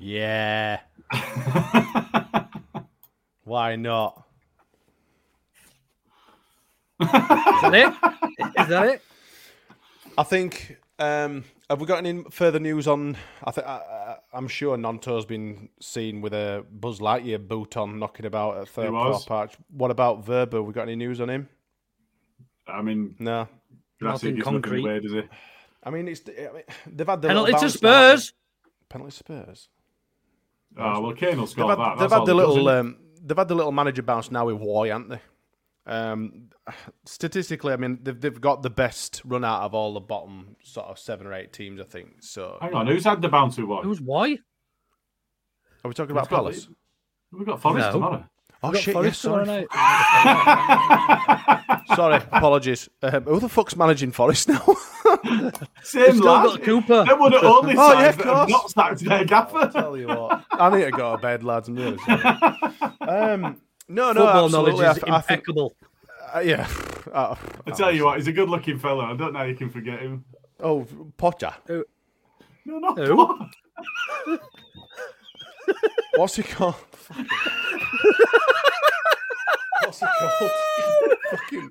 [0.00, 0.80] Yeah.
[3.44, 4.26] Why not?
[7.00, 7.88] Is that it?
[8.60, 9.02] Is that it?
[10.18, 10.76] I think.
[10.98, 13.16] Um, have we got any further news on?
[13.44, 18.26] I think I, I'm sure Gnonto's been seen with a Buzz Lightyear boot on, knocking
[18.26, 19.24] about at third was.
[19.24, 19.52] floor park.
[19.70, 20.64] What about Wöber?
[20.64, 21.48] We got any news on him?
[22.66, 23.48] I mean, No.
[23.98, 24.80] Jurassic Nothing is looking concrete.
[24.84, 25.28] away, does it?
[25.82, 28.32] I mean, it's I mean, they've had the Penalty to bounce now, Spurs.
[28.32, 28.68] they?
[28.88, 29.68] Penalty to Spurs.
[30.78, 31.98] Oh, well, Kane will They've score had, that.
[31.98, 35.08] they've had the little um, they've had the little manager bounce now with Roy, haven't
[35.08, 35.20] they?
[35.86, 36.50] Um,
[37.06, 40.86] statistically, I mean, they've they've got the best run out of all the bottom sort
[40.86, 42.22] of seven or eight teams, I think.
[42.22, 43.84] So, Hang on, who's had the bounce with what?
[43.84, 44.38] Who's why?
[45.82, 46.68] are we talking We've about got- Palace?
[47.32, 47.92] We've got Forest No.
[47.92, 48.24] tomorrow.
[48.62, 48.94] Oh shit!
[48.94, 49.46] Yes, sorry.
[51.96, 52.88] sorry, apologies.
[53.02, 54.64] Um, who the fuck's managing Forest now?
[55.82, 56.44] Same still lad.
[56.46, 57.04] got Cooper.
[57.06, 58.50] They were the only Oh, yeah, sides of that have course.
[58.50, 59.70] not sacked their gaffer.
[59.72, 61.68] Tell you what, I need to go to bed, lads.
[61.68, 62.22] I'm really sorry.
[63.00, 64.72] Um, no, no, Football absolutely.
[64.72, 65.74] knowledge is I, I think, impeccable.
[66.34, 66.68] uh, yeah.
[67.12, 67.34] Uh,
[67.66, 69.04] I tell you what, he's a good-looking fellow.
[69.04, 70.24] I don't know how you can forget him.
[70.60, 71.52] oh, Potter.
[72.64, 73.38] No, not Who?
[76.16, 76.74] What's he called?
[79.84, 80.50] What's he called?
[81.30, 81.70] Fucking.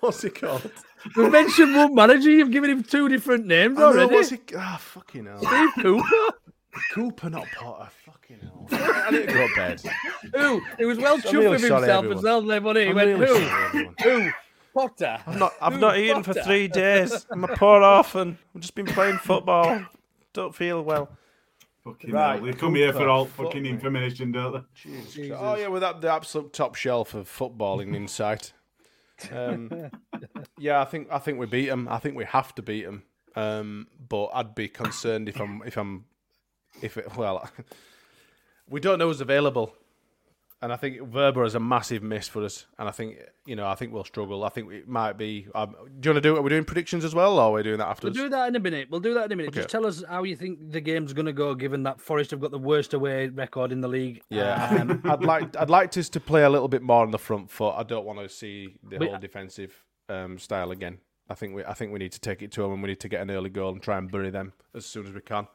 [0.00, 0.70] What's he called?
[1.16, 2.30] We mentioned one manager.
[2.30, 4.14] You've given him two different names know, already.
[4.14, 4.38] what's he?
[4.56, 5.38] Ah, fucking hell.
[5.38, 6.36] Steve Cooper.
[6.92, 7.90] Cooper, not Potter.
[8.04, 8.66] Fucking hell.
[8.72, 9.82] I need to go to bed.
[10.34, 10.62] Who?
[10.78, 12.84] He was well chuffed really with himself as well, then, wasn't he?
[12.84, 13.94] He I'm went, really who?
[14.02, 14.30] Who?
[14.74, 15.18] Potter.
[15.26, 15.78] I've not, I've Who?
[15.80, 17.26] not eaten for three days.
[17.30, 18.36] I'm a poor orphan.
[18.54, 19.84] I've just been playing football.
[20.32, 21.10] Don't feel well.
[21.84, 22.44] Fucking Right, hell.
[22.46, 24.60] They come here for all fucking information, don't they?
[24.74, 25.32] Jesus.
[25.38, 28.52] Oh yeah, with that the absolute top shelf of footballing in sight.
[29.32, 29.70] Um,
[30.58, 31.88] yeah, I think I think we beat them.
[31.88, 33.02] I think we have to beat them.
[33.36, 36.04] Um, but I'd be concerned if I'm if I'm
[36.82, 37.48] if it, well,
[38.68, 39.74] we don't know who's available,
[40.64, 42.66] and I think Wöber is a massive miss for us.
[42.78, 44.42] And I think you know I think we'll struggle.
[44.44, 45.46] I think it might be.
[45.54, 46.36] Um, do you want to do?
[46.36, 48.16] Are we doing predictions as well, or are we doing that afterwards?
[48.18, 48.88] We'll do that in a minute.
[48.90, 49.50] We'll do that in a minute.
[49.50, 49.60] Okay.
[49.60, 52.40] Just tell us how you think the game's going to go, given that Forest have
[52.40, 54.22] got the worst away record in the league.
[54.30, 57.18] Yeah, Um, I'd like I'd like us to play a little bit more on the
[57.18, 57.74] front foot.
[57.76, 59.74] I don't want to see the We- whole defensive
[60.08, 60.98] um, style again.
[61.28, 63.00] I think we I think we need to take it to them and we need
[63.00, 65.46] to get an early goal and try and bury them as soon as we can.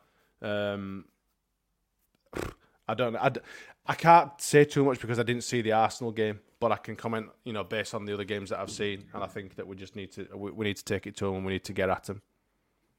[0.41, 1.05] Um,
[2.87, 3.31] I don't I,
[3.89, 6.95] I can't say too much because I didn't see the Arsenal game, but I can
[6.95, 9.65] comment you know based on the other games that I've seen, and I think that
[9.67, 11.63] we just need to we, we need to take it to them and we need
[11.65, 12.21] to get at them.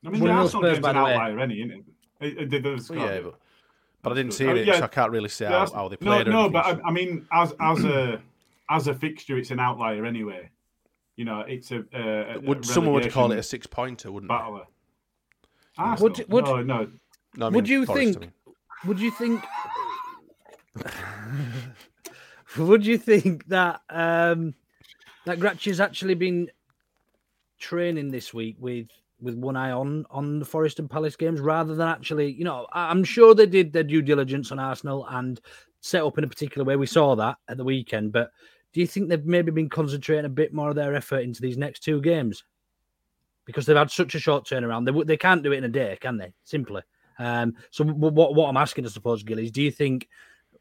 [0.04, 1.14] I mean, One the nil Arsenal Spurs, game's by an the way.
[1.14, 1.84] outlier, any, isn't it?
[2.20, 3.34] It- it- they- they've yeah, but,
[4.02, 4.78] but I didn't see Uh, it, yeah.
[4.78, 6.26] so I can't really say The how, Arsenal- how they played.
[6.26, 8.20] No, no, but I, I mean, as as a
[8.68, 10.50] as a fixture, it's an outlier anyway.
[11.16, 14.28] You know, it's a, a, a would someone would call it a six pointer, wouldn't
[14.30, 14.34] they?
[14.36, 14.64] battler.
[15.78, 16.12] Arsenal?
[16.16, 16.90] Would would- no, no.
[17.36, 18.20] No, I would you Forest, I think?
[18.20, 18.32] mean.
[18.86, 19.44] would you think?
[22.58, 24.54] would you think that um,
[25.26, 26.50] that Gracia's actually been
[27.58, 28.88] training this week with
[29.20, 32.66] with one eye on on the Forest and Palace games rather than actually, you know,
[32.72, 35.40] I'm sure they did their due diligence on Arsenal and
[35.80, 36.76] set up in a particular way.
[36.76, 38.30] We saw that at the weekend, but
[38.72, 41.58] do you think they've maybe been concentrating a bit more of their effort into these
[41.58, 42.44] next two games
[43.44, 44.86] because they've had such a short turnaround?
[44.86, 46.32] They they can't do it in a day, can they?
[46.44, 46.82] Simply.
[47.18, 50.08] Um, so what what I'm asking, I suppose, Gilly, is do you think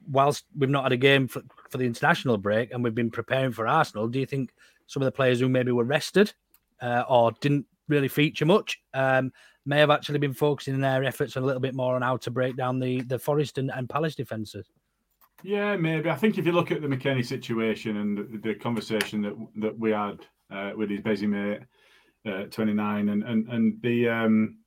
[0.09, 3.51] whilst we've not had a game for, for the international break and we've been preparing
[3.51, 4.53] for Arsenal, do you think
[4.87, 6.33] some of the players who maybe were rested
[6.81, 9.31] uh, or didn't really feature much um,
[9.65, 12.55] may have actually been focusing their efforts a little bit more on how to break
[12.55, 14.67] down the the Forest and, and Palace defences?
[15.43, 16.09] Yeah, maybe.
[16.09, 19.77] I think if you look at the McKennie situation and the, the conversation that that
[19.77, 20.19] we had
[20.51, 21.61] uh, with his busy mate,
[22.25, 24.57] uh, 29, and and and the um,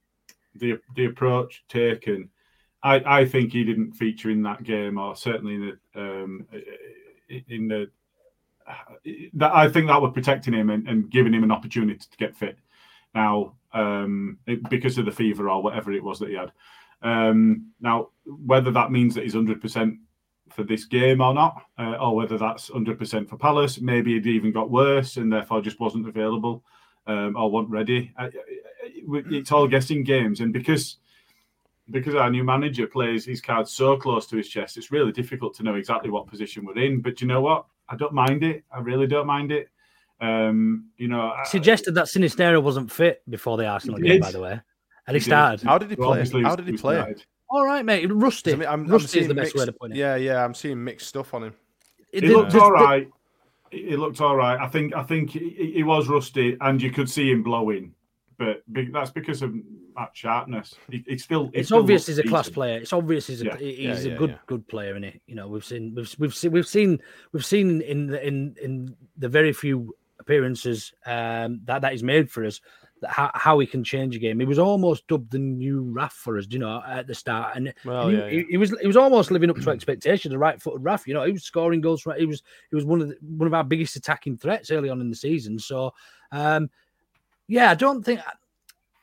[0.54, 2.30] the the approach taken,
[2.82, 6.46] I I think he didn't feature in that game, or certainly in the um,
[7.48, 7.90] in the
[9.34, 12.36] that I think that was protecting him and, and giving him an opportunity to get
[12.36, 12.58] fit.
[13.14, 16.52] Now, um, it, because of the fever or whatever it was that he had.
[17.02, 19.98] Um, now, whether that means that he's hundred percent
[20.52, 23.80] for this game or not, uh, or whether that's 100% for Palace.
[23.80, 26.62] Maybe it even got worse and therefore just wasn't available
[27.06, 28.12] um, or wasn't ready.
[28.84, 30.98] it's all guessing games, and because
[31.93, 35.55] because our new manager plays his cards so close to his chest, it's really difficult
[35.57, 37.01] to know exactly what position we're in.
[37.01, 37.66] But you know what?
[37.88, 38.64] I don't mind it.
[38.74, 39.68] I really don't mind it.
[40.20, 44.40] Um, you know, I, suggested that Sinisterra wasn't fit before the Arsenal game, by the
[44.40, 44.61] way,
[45.07, 45.64] and he, he started.
[45.64, 46.24] How did he play?
[46.43, 46.95] How did he play?
[46.97, 47.24] Started.
[47.51, 48.07] All right, mate.
[48.11, 48.53] Rusty.
[48.53, 49.97] I mean, I'm, Rusty I'm is the best mixed, way to put it.
[49.97, 50.43] Yeah, yeah.
[50.43, 51.55] I'm seeing mixed stuff on him.
[52.12, 53.09] It, it looked all right.
[53.72, 54.59] It looked all right.
[54.59, 54.95] I think.
[54.95, 57.93] I think he, he was rusty, and you could see him blowing,
[58.43, 59.55] but that's because of
[59.97, 60.74] that sharpness.
[60.90, 61.51] He, it's still.
[61.53, 62.78] It's still obvious he's a class player.
[62.78, 63.57] It's obvious he's a yeah.
[63.57, 65.20] he's yeah, yeah, a good good player in it.
[65.26, 67.01] You know, we've seen we've we've seen we've seen
[67.32, 72.30] we've seen in the in in the very few appearances um, that that he's made
[72.30, 72.61] for us
[73.09, 74.38] how, how he can change a game.
[74.38, 77.72] He was almost dubbed the new Raf for us, you know, at the start, and,
[77.84, 78.30] well, and he, yeah, yeah.
[78.30, 80.32] He, he, was he was almost living up to expectations.
[80.32, 82.07] The right-footed Raf, you know, he was scoring goals.
[82.16, 85.01] He was he was one of the, one of our biggest attacking threats early on
[85.01, 85.59] in the season.
[85.59, 85.93] So,
[86.30, 86.70] um,
[87.49, 88.20] yeah, I don't think.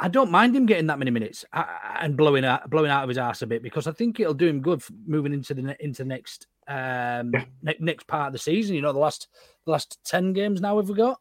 [0.01, 1.65] I don't mind him getting that many minutes uh,
[1.99, 4.47] and blowing out blowing out of his ass a bit because I think it'll do
[4.47, 7.43] him good moving into the into the next um yeah.
[7.61, 8.75] ne- next part of the season.
[8.75, 9.27] You know, the last
[9.65, 11.19] the last ten games now have we got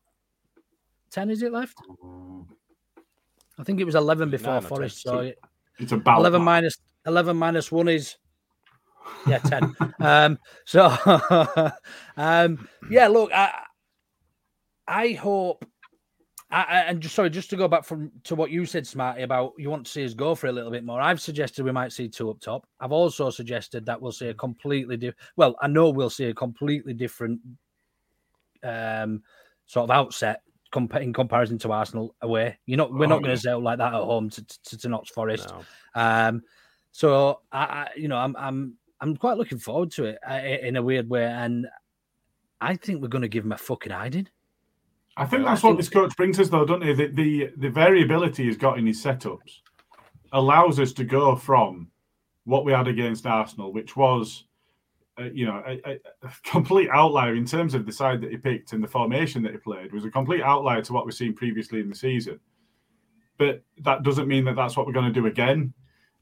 [1.10, 1.28] ten?
[1.28, 1.76] Is it left?
[3.58, 5.02] I think it was 11 before Forest.
[5.02, 5.38] So it,
[5.78, 8.16] it's about 11 minus, 11 minus one is
[9.26, 10.94] yeah 10 um so
[12.18, 13.62] um yeah look i
[14.86, 15.64] i hope
[16.50, 19.52] I, and just sorry just to go back from to what you said smarty about
[19.58, 21.92] you want to see us go for a little bit more i've suggested we might
[21.92, 25.66] see two up top i've also suggested that we'll see a completely different well i
[25.66, 27.38] know we'll see a completely different
[28.62, 29.22] um
[29.66, 30.40] sort of outset
[30.74, 32.58] in comparison to Arsenal away.
[32.66, 32.92] You're not.
[32.92, 35.52] We're oh, not going to sell like that at home to to, to Notts Forest.
[35.94, 36.02] No.
[36.02, 36.42] Um,
[36.92, 40.76] so I, I, you know, I'm I'm I'm quite looking forward to it uh, in
[40.76, 41.66] a weird way, and
[42.60, 44.28] I think we're going to give him a fucking hiding.
[45.18, 46.92] I think that's what this coach brings us, though, don't he?
[46.94, 49.60] The, the the variability he's got in his setups
[50.32, 51.90] allows us to go from
[52.44, 54.44] what we had against Arsenal, which was
[55.18, 55.98] uh, you know, a, a,
[56.44, 59.58] complete outlier in terms of the side that he picked and the formation that he
[59.58, 62.38] played was a complete outlier to what we've seen previously in the season.
[63.36, 65.72] But that doesn't mean that that's what we're going to do again,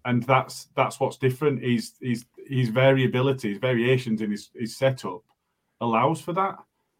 [0.04, 1.62] and that's that's what's different.
[1.62, 5.22] Is his his variability, his variations in his, his setup
[5.80, 6.56] allows for that.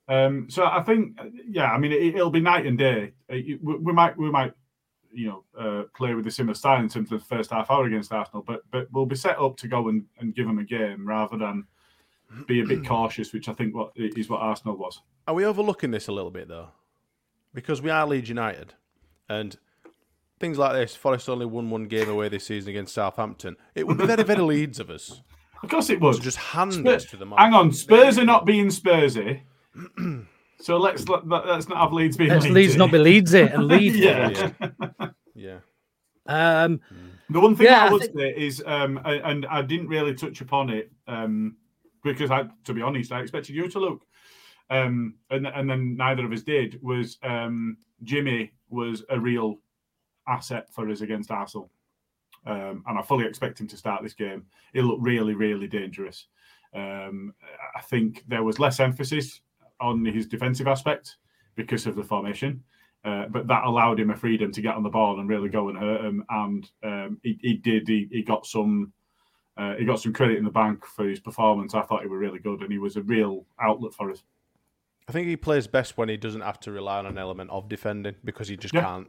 [0.08, 3.12] Um, so I think, yeah, I mean, it, will be night and day.
[3.28, 4.52] We, we, might we might
[5.12, 7.86] you know uh, play with a similar style in terms of the first half hour
[7.86, 10.64] against Arsenal, but but we'll be set up to go and, and give them a
[10.64, 11.64] game rather than
[12.46, 15.00] be a bit cautious, which I think what is what Arsenal was.
[15.26, 16.68] Are we overlooking this a little bit though?
[17.52, 18.74] Because we are Leeds United,
[19.28, 19.56] and
[20.38, 20.94] things like this.
[20.94, 23.56] Forest only won one game away this season against Southampton.
[23.74, 25.22] It would be very, very Leeds of us.
[25.62, 26.20] Of course, it would.
[26.20, 27.32] just hand Spurs, to them.
[27.36, 29.40] Hang on, Spurs are not being Spursy.
[30.60, 32.30] so let's let, us not have Leeds being.
[32.30, 33.96] Let's Leeds, Leeds not be Leedsy and Leeds.
[33.96, 34.50] yeah.
[34.60, 35.08] yeah.
[35.34, 35.58] yeah.
[36.26, 36.80] Um,
[37.30, 38.18] the one thing yeah, I would think...
[38.18, 41.56] say is, um, and I didn't really touch upon it, um,
[42.02, 44.02] because I, to be honest, I expected you to look,
[44.70, 46.80] um, and and then neither of us did.
[46.82, 49.56] Was um, Jimmy was a real
[50.28, 51.70] asset for us against Arsenal,
[52.46, 54.46] um, and I fully expect him to start this game.
[54.72, 56.26] He looked really, really dangerous.
[56.74, 57.32] Um,
[57.74, 59.40] I think there was less emphasis
[59.80, 61.16] on his defensive aspect
[61.54, 62.62] because of the formation.
[63.04, 65.68] Uh, but that allowed him a freedom to get on the ball and really go
[65.68, 66.24] and hurt him.
[66.28, 67.86] And um, he, he, did.
[67.86, 68.92] He, he got some
[69.56, 71.74] uh, he got some credit in the bank for his performance.
[71.74, 74.22] I thought he was really good, and he was a real outlet for us.
[75.08, 77.68] I think he plays best when he doesn't have to rely on an element of
[77.68, 78.82] defending because he just Yeah.
[78.82, 79.08] can't.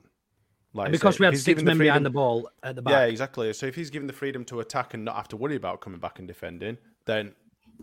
[0.73, 2.81] Like because say, we if had he's six given men behind the ball at the
[2.81, 2.91] back.
[2.91, 3.51] Yeah, exactly.
[3.53, 5.99] So if he's given the freedom to attack and not have to worry about coming
[5.99, 7.33] back and defending, then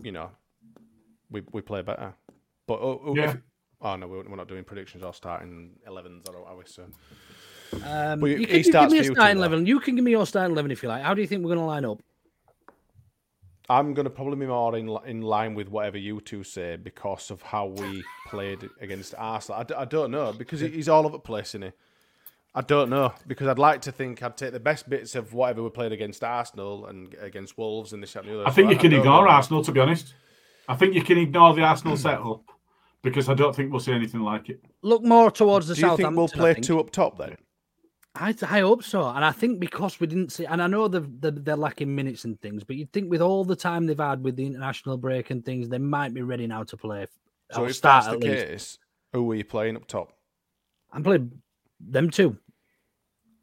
[0.01, 0.31] you know
[1.29, 2.13] we we play better.
[2.67, 3.31] But oh, oh, Yeah.
[3.31, 3.37] if-
[3.81, 6.63] oh no, we're, we're not doing predictions or starting 11s, are we?
[6.65, 6.83] So
[7.83, 9.41] Um, But you he can give me a for you two, starting though.
[9.43, 9.65] eleven.
[9.65, 11.03] You can give me your starting eleven if you like.
[11.03, 12.01] How do you think we're going to line up?
[13.67, 17.31] I'm going to probably be more in in line with whatever you two say because
[17.31, 19.59] of how we played against Arsenal.
[19.61, 21.71] I, d- I don't know because he's all over the place, isn't he?
[22.53, 25.63] I don't know because I'd like to think I'd take the best bits of whatever
[25.63, 28.47] we played against Arsenal and against Wolves and this and the other.
[28.47, 29.31] I think So you can don't ignore know.
[29.31, 30.13] Arsenal, to be honest.
[30.69, 32.43] I think you can ignore the Arsenal setup
[33.05, 34.59] because I don't think we'll see anything like it.
[34.81, 35.97] Look more towards the south.
[35.97, 36.65] Do you think we'll play think.
[36.65, 37.37] two up top then?
[38.15, 41.05] I, I hope so, and I think because we didn't see, and I know they're,
[41.19, 44.23] they're they're lacking minutes and things, but you'd think with all the time they've had
[44.23, 47.05] with the international break and things, they might be ready now to play.
[47.51, 48.47] So or if start that's at the least.
[48.47, 48.79] case,
[49.13, 50.13] who are you playing up top?
[50.91, 51.31] I'm playing
[51.79, 52.37] them two,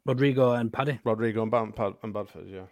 [0.05, 0.99] Rodrigo and Paddy.
[1.05, 2.65] Rodrigo and, Bam- Pad- and Bamford, yeah.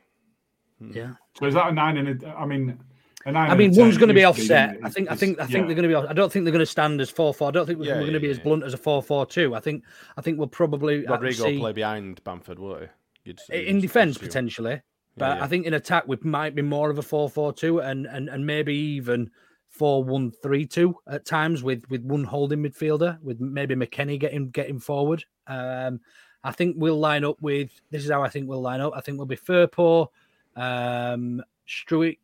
[0.80, 0.92] Hmm.
[0.94, 1.12] Yeah.
[1.40, 2.78] So is that a nine and a, I mean,
[3.26, 4.72] a nine I mean, one's going to be offset.
[4.76, 4.86] isn't?
[4.86, 5.12] I think.
[5.12, 5.40] I think.
[5.40, 5.66] I think yeah.
[5.66, 5.94] they're going to be.
[5.94, 7.50] off- I don't think they're going to stand as four four.
[7.50, 9.26] I don't think we're Yeah, going to yeah, be as blunt as a four four
[9.26, 9.56] two.
[9.56, 9.84] I think.
[10.18, 12.88] I think we'll probably uh, Rodrigo see- play behind Bamford, won't he?
[13.24, 14.82] You'd, in you'd defence potentially,
[15.16, 15.44] but yeah.
[15.44, 18.74] I think in attack we might be more of a four-four-two and and and maybe
[18.74, 19.30] even
[19.70, 25.24] four-one-three-two at times with with one holding midfielder with maybe McKennie getting getting forward.
[25.48, 26.00] Um,
[26.44, 28.94] I think we'll line up with this is how I think we'll line up.
[28.96, 30.08] I think we'll be Firpo,
[30.56, 32.18] um, Struijk,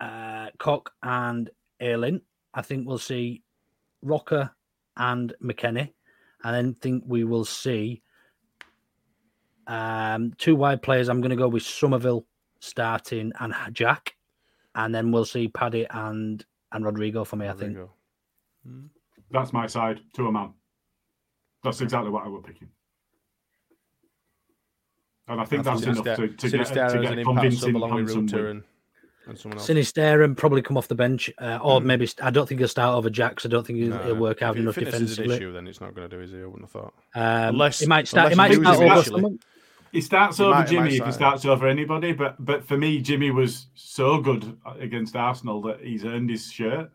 [0.00, 2.20] uh, Koch, and Ayling.
[2.54, 3.42] I think we'll see
[4.02, 4.54] Roca
[4.96, 5.92] and McKennie,
[6.44, 8.02] and then think we will see
[9.66, 11.08] um, two wide players.
[11.08, 12.26] I'm going to go with Summerville
[12.60, 14.16] starting and Jack,
[14.74, 17.48] and then we'll see Paddy and and Rodrigo for me.
[17.48, 17.78] I think.
[19.30, 20.54] That's my side to a man.
[21.62, 22.68] That's exactly what I was picking.
[25.28, 27.72] And I think I that's think enough to, to, get, to get an a convincing
[27.72, 28.64] sub along with handsome and,
[29.28, 29.66] and someone else.
[29.66, 32.96] Sinister and probably come off the bench, uh, or maybe I don't think he'll start
[32.96, 33.44] over Jacks.
[33.46, 35.36] I don't think he'll, No, he'll work out if, enough if fitness is an defensively.
[35.36, 36.38] issue, then it's not going to do, is he?
[36.38, 36.94] I wouldn't have thought.
[37.14, 38.30] Um, unless he might start.
[38.30, 39.04] He might start over initially.
[39.20, 39.38] someone.
[39.92, 41.14] He starts He over might- he might Jimmy if he start.
[41.14, 46.04] starts over anybody, but but for me, Jimmy was so good against Arsenal that he's
[46.04, 46.90] earned his shirt.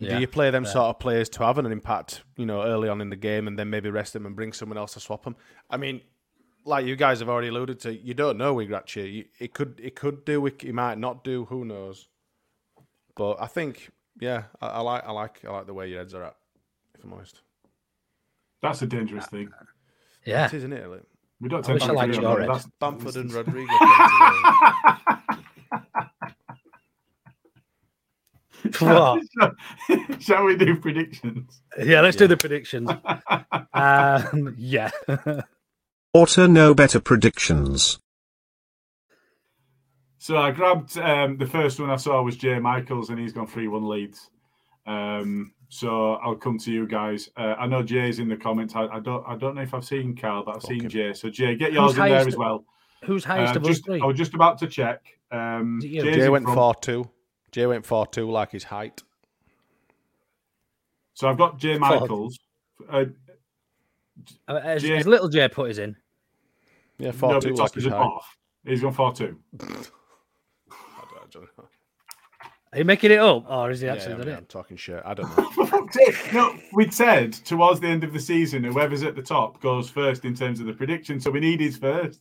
[0.00, 3.00] Do you play them sort of players to have an impact, you know, early on
[3.00, 5.34] in the game, and then maybe rest them and bring someone else to swap them?
[5.68, 6.00] I mean,
[6.64, 9.06] like you guys have already alluded to, you don't know with Gracia.
[9.08, 11.44] You, it could, it could do, it, it might not do.
[11.46, 12.08] Who knows?
[13.16, 13.90] But I think,
[14.20, 16.36] yeah, I, I like, I like, I like the way your heads are at.
[16.96, 17.40] If I'm honest,
[18.62, 19.50] That's a dangerous thing.
[20.24, 20.88] Yeah, it is, isn't it?
[20.88, 21.02] Like,
[21.40, 22.48] We don't I wish tend I to liked agree your on head.
[22.48, 22.52] that.
[22.52, 23.68] That's- Bamford and Rodriguez.
[28.72, 29.22] playing What?
[30.20, 31.60] Shall we do predictions?
[31.82, 32.90] Yeah, let's do the predictions.
[33.72, 34.90] um, yeah.
[36.18, 38.00] Auto know better predictions.
[40.18, 43.46] So I grabbed um, the first one I saw was Jay Michaels, and he's gone
[43.46, 44.28] three one leads.
[44.84, 47.30] Um, so I'll come to you guys.
[47.36, 48.74] Uh, I know Jay's in the comments.
[48.74, 51.12] I, I don't I don't know if I've seen Carl, but I've seen Jay.
[51.14, 52.64] So Jay, get yours in there as well.
[53.04, 54.00] Who's highest Uh, of us just, three?
[54.00, 55.00] I was just about to check.
[55.30, 56.02] Um, Is it you?
[56.02, 56.56] Jay's Jay went front.
[56.58, 57.08] four two.
[57.52, 59.04] Jay went four two, like his height.
[61.14, 62.36] So I've got Jay Michaels.
[62.90, 63.04] Uh,
[64.48, 65.94] Uh, Has, Jay- has little J put his in?
[66.98, 68.02] Yeah, far no, two, but like tosses his it height.
[68.02, 68.36] off.
[68.64, 69.38] He's gone far two.
[69.60, 69.90] I don't-
[70.70, 71.68] I don't know.
[72.72, 74.48] Are you making it up, or is he Yeah, actually I mean, I'm it?
[74.48, 75.02] talking shit.
[75.04, 75.50] I don't know.
[75.50, 76.32] For fuck's sake.
[76.34, 80.24] No, we'd said towards the end of the season, whoever's at the top goes first
[80.24, 81.18] in terms of the prediction.
[81.20, 82.20] So we need his first.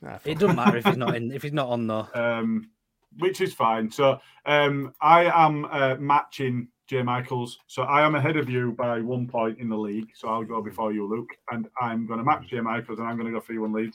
[0.00, 1.32] Nah, It doesn't matter if he's not in.
[1.34, 2.06] If he's not on though.
[2.14, 2.70] um,
[3.18, 3.90] which is fine.
[3.90, 7.58] So um, I am uh, matching Jay Michaels.
[7.68, 10.10] So I am ahead of you by one point in the league.
[10.14, 13.16] So I'll go before you, Luke, and I'm going to match Jay Michaels, and I'm
[13.16, 13.94] going to go three one lead.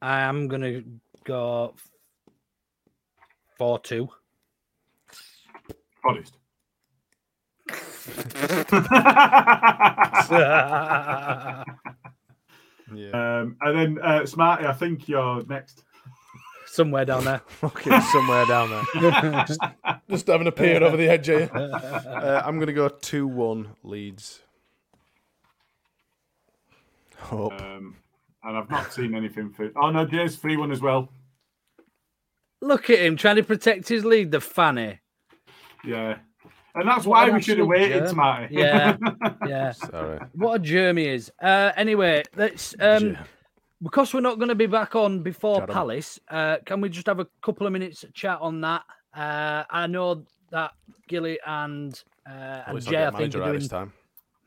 [0.00, 0.82] I am gonna
[1.22, 1.74] go
[3.58, 4.08] four two.
[6.04, 6.38] Honest.
[10.30, 11.64] Yeah.
[12.90, 15.84] um, and then uh, Smarty, I think you're next.
[16.72, 17.42] Somewhere down there.
[17.62, 19.44] Okay, somewhere down there.
[19.46, 19.60] just,
[20.08, 21.50] just having a peer over the edge here.
[22.22, 24.40] Uh, I'm going to go 2 1 Leeds.
[27.18, 27.52] Hope.
[27.60, 27.96] Um,
[28.42, 29.70] and I've not seen anything for.
[29.76, 31.08] Oh no, Jay's three one as well.
[32.60, 35.00] Look at him trying to protect his lead, the fanny.
[35.84, 36.16] Yeah,
[36.74, 38.08] and that's What why an we should have waited, germ.
[38.08, 38.54] Smarty.
[38.54, 38.96] Yeah,
[39.46, 39.72] yeah.
[39.72, 40.20] Sorry.
[40.34, 41.30] What a germ he is.
[41.40, 42.74] Uh, anyway, let's.
[42.80, 43.18] Um, Germ.
[43.82, 45.74] Because we're not going to be back on before Chat on.
[45.74, 48.82] Palace, uh, can we just have a couple of minutes chat on that?
[49.14, 50.72] Uh, I know that
[51.08, 53.92] Gilly and uh, and Jay, I think, are doing, this time.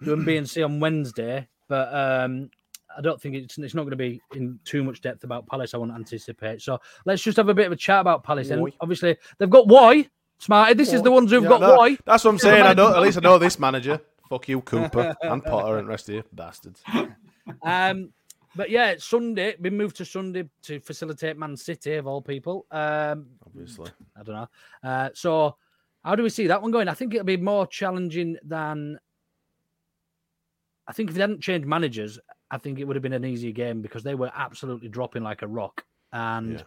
[0.01, 2.49] doing B and C on Wednesday, but um,
[2.97, 5.73] I don't think it's it's not going to be in too much depth about Palace.
[5.73, 6.61] I won't anticipate.
[6.61, 8.49] So let's just have a bit of a chat about Palace.
[8.49, 10.07] And obviously they've got Why
[10.37, 10.73] Smarty.
[10.73, 11.97] This is the ones who've Yeah, got no, Why.
[12.05, 12.63] That's what I'm saying.
[12.63, 12.95] I know.
[12.95, 13.99] At least I know this manager.
[14.29, 16.81] Fuck you, Cooper and Potter and rest of you bastards.
[17.61, 18.11] Um,
[18.55, 19.55] but yeah, it's Sunday.
[19.59, 22.65] Been moved to Sunday to facilitate Man City of all people.
[22.71, 23.91] Um, Obviously.
[24.19, 24.47] I don't know.
[24.89, 25.55] Uh, so
[26.03, 26.87] how do we see that one going?
[26.87, 28.99] I think it'll be more challenging than.
[30.87, 32.19] I think if they hadn't changed managers,
[32.51, 35.41] I think it would have been an easier game because they were absolutely dropping like
[35.41, 35.83] a rock,
[36.13, 36.63] and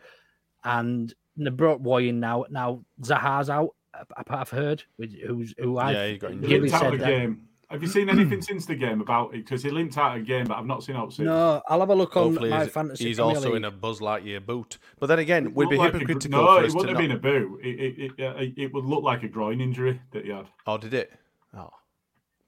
[0.64, 2.44] and they brought Roy in now.
[2.50, 3.74] Now Zaha's out.
[3.94, 6.48] I- I've heard, which- who's who I Yeah, he got injured.
[6.48, 7.47] Gilly linked out said of the that- game.
[7.70, 9.44] Have you seen anything since the game about it?
[9.44, 11.26] Because he linked out a game, but I've not seen out since.
[11.26, 13.04] No, I'll have a look on Hopefully, my he's, fantasy.
[13.08, 13.56] he's Premier also League.
[13.56, 14.78] in a Buzz Lightyear boot.
[14.98, 16.98] But then again, we'd Looked be like a- hypocritical no, for it us to wouldn't
[16.98, 17.60] have been a boo.
[17.62, 20.46] It, it, it, it would look like a groin injury that he had.
[20.66, 21.12] Oh, did it?
[21.54, 21.70] Oh,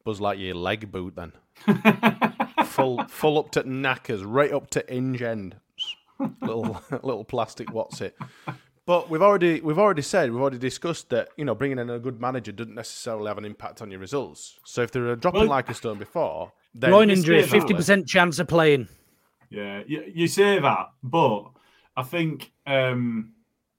[0.05, 1.33] Buzz Lightyear leg boot then.
[2.65, 5.57] full, full up to knackers, right up to hinge end.
[6.41, 7.73] little, little plastic.
[7.73, 8.17] What's it?
[8.87, 11.99] But we've already, we've already said, we've already discussed that you know bringing in a
[11.99, 14.59] good manager doesn't necessarily have an impact on your results.
[14.65, 18.39] So if they're dropping Well- like a stone before, then groin injury, fifty percent chance
[18.39, 18.89] of playing.
[19.51, 21.51] Yeah, you, you say that, but
[21.97, 23.33] I think um,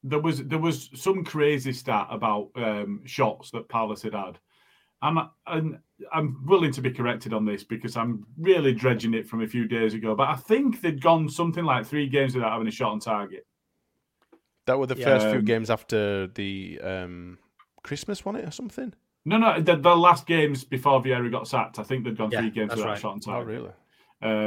[0.03, 4.37] there was there was some crazy stat about um, shots that Palace had had.
[5.01, 5.79] I'm and
[6.11, 9.67] I'm willing to be corrected on this because I'm really dredging it from a few
[9.67, 10.15] days ago.
[10.15, 13.45] But I think they'd gone something like three games without having a shot on target.
[14.65, 15.05] That were the Yeah.
[15.05, 17.37] first few Um, games after the um,
[17.83, 18.93] Christmas, wasn't it, or something?
[19.25, 22.41] No, no, the, the last games before Vieira got sacked, I think they'd gone Yeah,
[22.41, 22.97] three games without right.
[22.97, 23.47] a shot on target.
[23.47, 23.71] Oh, really?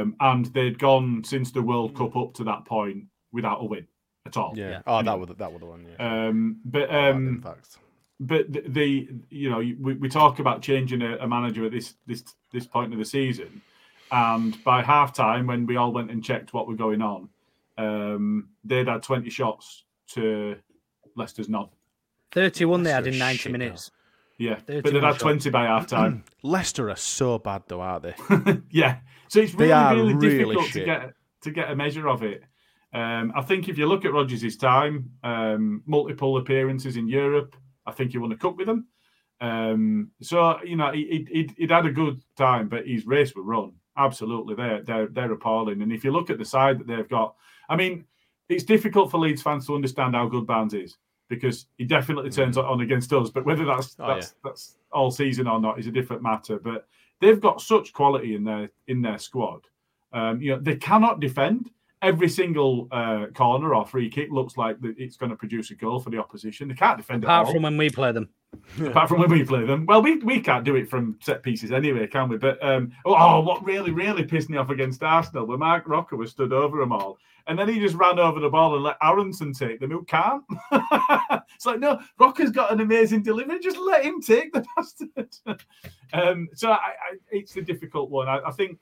[0.01, 3.87] Um, and they'd gone since the World Cup up to that point without a win
[4.25, 4.53] at all.
[4.55, 4.69] Yeah.
[4.69, 4.81] Yeah.
[4.87, 5.85] Oh, that was that was the one.
[5.97, 6.27] Yeah.
[6.27, 7.77] Um, but Oh, in um, fact.
[8.19, 11.95] but the, the you know we, we talk about changing a, a manager at this
[12.07, 13.61] this this point of the season,
[14.11, 17.29] and by half time when we all went and checked what were going on,
[17.77, 19.83] um, they'd had twenty shots
[20.13, 20.55] to
[21.15, 21.69] Leicester's none.
[22.31, 23.91] Thirty-one they had in ninety shit minutes.
[24.37, 25.21] Yeah, but they'd had shots.
[25.21, 26.23] twenty by half time.
[26.43, 28.15] Leicester are so bad, though, aren't they?
[28.69, 28.97] yeah,
[29.29, 32.43] so it's really really, really difficult to get to get a measure of it.
[32.93, 37.91] Um, I think if you look at Rodgers' time, um, multiple appearances in Europe, I
[37.91, 38.87] think he won a cup with them.
[39.41, 43.43] Um, so you know he, he, he'd had a good time, but his race were
[43.43, 43.73] run.
[43.97, 45.81] Absolutely, they're they're they're appalling.
[45.81, 47.35] And if you look at the side that they've got,
[47.69, 48.05] I mean,
[48.49, 50.97] it's difficult for Leeds fans to understand how good Barnes is
[51.29, 53.29] because he definitely turns on against us.
[53.29, 56.59] But whether that's Oh, that's that's all season or not is a different matter.
[56.59, 56.87] But
[57.21, 59.61] they've got such quality in their in their squad.
[60.13, 61.71] Um, you know, they cannot defend.
[62.01, 65.99] Every single uh, corner or free kick looks like it's going to produce a goal
[65.99, 66.67] for the opposition.
[66.67, 68.29] They can't defend Apart at all from when we play them.
[68.79, 69.85] apart from when we play them.
[69.85, 72.37] Well, we, we can't do it from set pieces anyway, can we?
[72.37, 76.31] But um, oh, what really really pissed me off against Arsenal, where Marc Roca was
[76.31, 77.17] stood over them all,
[77.47, 79.91] and then he just ran over the ball and let Aaronson take them.
[79.91, 80.43] Who can't?
[81.55, 83.59] it's like no, Roca's got an amazing delivery.
[83.59, 85.35] Just let him take the bastard.
[86.13, 88.27] um, so I, I, it's a difficult one.
[88.27, 88.79] I, I think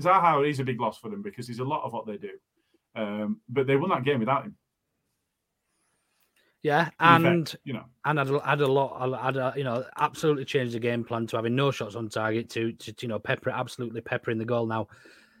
[0.00, 2.32] Zaha is a big loss for them because he's a lot of what they do.
[2.94, 4.56] Um, but they won that game without him.
[6.62, 7.84] Yeah, and effect, you know.
[8.04, 11.26] and had a, had a lot, had a, you know, absolutely changed the game plan
[11.28, 14.66] to having no shots on target to, to you know, pepper absolutely peppering the goal.
[14.66, 14.88] Now,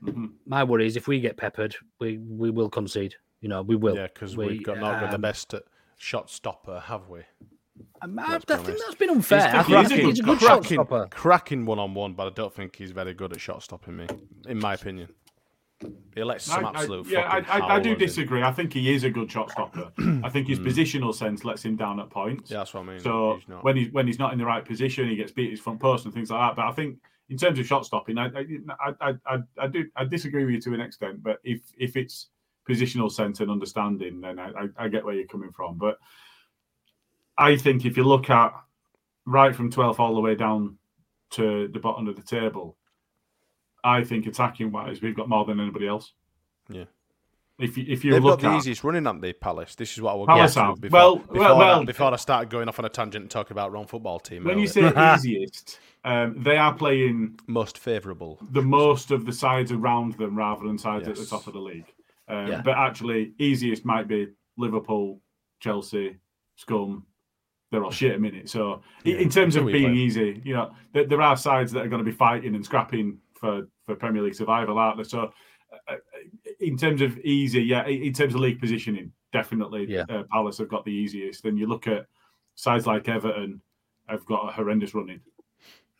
[0.02, 0.32] Mhm.
[0.46, 3.16] my worry is if we get peppered, we we will concede.
[3.42, 3.96] You know, we will.
[3.96, 5.60] Yeah, because We, we've got not got the um, best uh,
[5.98, 7.20] shot stopper, have we?
[8.02, 8.84] I, Let's I think honest.
[8.84, 9.38] that's been unfair.
[9.40, 11.08] I He's think cracking- he's a good shot stopper.
[11.10, 14.06] cracking one on one, but I don't think he's very good at shot stopping me,
[14.48, 15.08] in my opinion.
[16.14, 17.98] He lets some I- I- absolute yeah, I, fucking I, I do howlers in.
[17.98, 18.42] disagree.
[18.42, 19.90] I think he is a good shot stopper.
[20.22, 20.66] I think his hmm.
[20.66, 22.50] positional sense lets him down at points.
[22.50, 23.00] Yeah, that's what I mean.
[23.00, 23.64] So He's not.
[23.64, 25.80] when he's when he's not in the right position, he gets beat at his front
[25.80, 26.56] post and things like that.
[26.56, 26.98] But I think
[27.30, 30.60] in terms of shot stopping, I I, I, I, I do I disagree with you
[30.62, 31.22] to an extent.
[31.22, 32.28] But if if it's
[32.68, 35.78] positional sense and understanding, then I, I, I get where you're coming from.
[35.78, 35.96] But
[37.40, 38.52] I think if you look at
[39.26, 40.76] right from 12th all the way down
[41.30, 42.76] to the bottom of the table,
[43.82, 46.12] I think attacking wise, we've got more than anybody else.
[46.68, 46.84] Yeah.
[47.58, 49.74] If you if you They've look got the at easiest running, haven't they, Palace?
[49.74, 52.12] This is what I will Palace get to before, Well, before, well, I, well- before
[52.12, 54.44] I started going off on a tangent and talking about wrong football team.
[54.44, 59.72] when you say easiest, um, they are playing most favourable, the most of the sides
[59.72, 61.92] around them rather than sides at the top of the league.
[62.28, 62.62] Um, Yeah.
[62.64, 65.20] But actually, easiest might be Liverpool,
[65.60, 66.16] Chelsea,
[66.56, 67.04] Scum.
[67.70, 68.48] They're all shit a minute.
[68.50, 69.94] So, Yeah, in terms of being play.
[69.94, 73.18] easy, you know, there, there are sides that are going to be fighting and scrapping
[73.34, 75.04] for, for Premier League survival, aren't there?
[75.04, 75.32] So,
[75.88, 75.94] uh,
[76.58, 80.04] in terms of easy, yeah, in terms of league positioning, definitely, Yeah.
[80.08, 81.44] uh, Palace have got the easiest.
[81.44, 82.06] Then you look at
[82.56, 83.60] sides like Everton,
[84.08, 85.20] have got a horrendous running.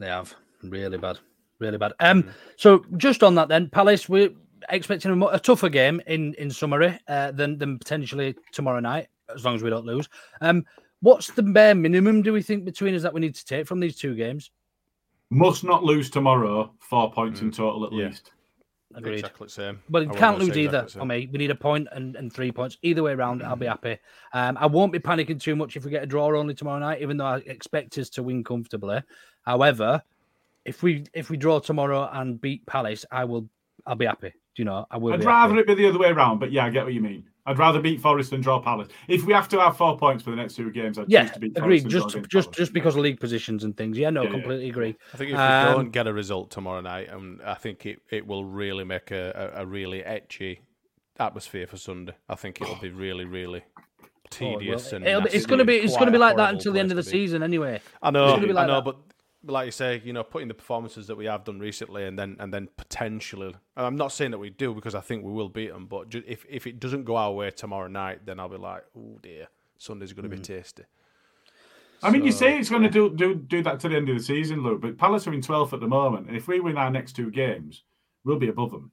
[0.01, 1.21] They have really bad,
[1.61, 1.93] really bad.
[2.01, 4.31] Um, so just on that then, Palace, we're
[4.71, 9.45] expecting a, a tougher game in in summary uh, than than potentially tomorrow night, as
[9.45, 10.09] long as we don't lose.
[10.41, 10.65] Um,
[11.01, 13.81] what's the bare minimum do we think between us that we need to take from
[13.81, 14.51] these two games?
[15.31, 16.73] Must not lose tomorrow.
[16.81, 18.09] Four points in total at Yeah.
[18.09, 18.33] least.
[18.95, 19.21] Agreed.
[19.21, 19.83] Exactly the same.
[19.89, 21.29] But I it can't lose say either exactly the for me.
[21.31, 22.77] We need a point and, and three points.
[22.83, 23.99] Either way around, I'll be happy.
[24.33, 27.01] Um, I won't be panicking too much if we get a draw only tomorrow night,
[27.01, 29.01] even though I expect us to win comfortably.
[29.43, 30.03] However,
[30.65, 33.49] if we if we draw tomorrow and beat Palace, I will
[33.87, 34.31] I'll be happy.
[34.31, 34.87] Do you know?
[34.91, 35.13] I will.
[35.13, 35.71] I'd rather happy.
[35.71, 37.30] it be the other way around, but yeah, I get what you mean.
[37.47, 38.89] I'd rather beat Forest than draw Palace.
[39.09, 41.31] If we have to have four points for the next two games, I'd Yeah, choose
[41.33, 41.83] to beat agreed.
[41.83, 43.97] Forest than Just against just just because of league positions and things.
[43.99, 44.33] Yeah, no, Yeah, yeah.
[44.35, 44.97] completely agree.
[45.13, 48.01] I think if we Um, don't get a result tomorrow night, um, I think it,
[48.11, 50.59] it will really make a, a, a really etchy
[51.19, 52.15] atmosphere for Sunday.
[52.29, 53.63] I think it'll be really, really
[54.43, 56.37] Oh, well, tedious and it'll be- it's going to be it's going to be like
[56.37, 57.09] that until the end of the be.
[57.09, 57.81] season anyway.
[58.01, 58.85] I It's know, gonna be like I know, that.
[58.85, 58.97] but
[59.45, 62.37] like you say, you know, putting the performances that we have done recently, and then
[62.39, 65.49] and then potentially, and I'm not saying that we do because I think we will
[65.49, 68.49] beat them, but ju- if if it doesn't go our way tomorrow night, then I'll
[68.49, 70.41] be like, oh dear, Sunday's going to Mm.
[70.41, 70.85] be tasty.
[72.03, 74.17] I mean, you say it's going to do, do do that to the end of
[74.17, 76.79] the season, Luke, but Palace are in 12th at the moment, and if we win
[76.79, 77.85] our next two games,
[78.25, 78.91] we'll be above them.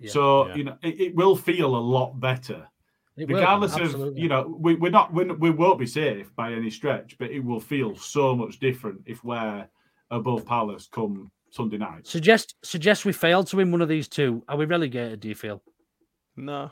[0.00, 0.10] Yeah.
[0.10, 0.54] So Yeah.
[0.56, 2.68] you know, it, it will feel a lot better,
[3.16, 6.52] It will, regardless of you know, we, we're not we're, we won't be safe by
[6.52, 9.66] any stretch, but it will feel so much different if we're
[10.10, 12.06] above Palace come Sunday night.
[12.06, 14.42] Suggest suggest we fail to win one of these two.
[14.48, 15.20] Are we relegated?
[15.20, 15.62] Do you feel?
[16.36, 16.70] No,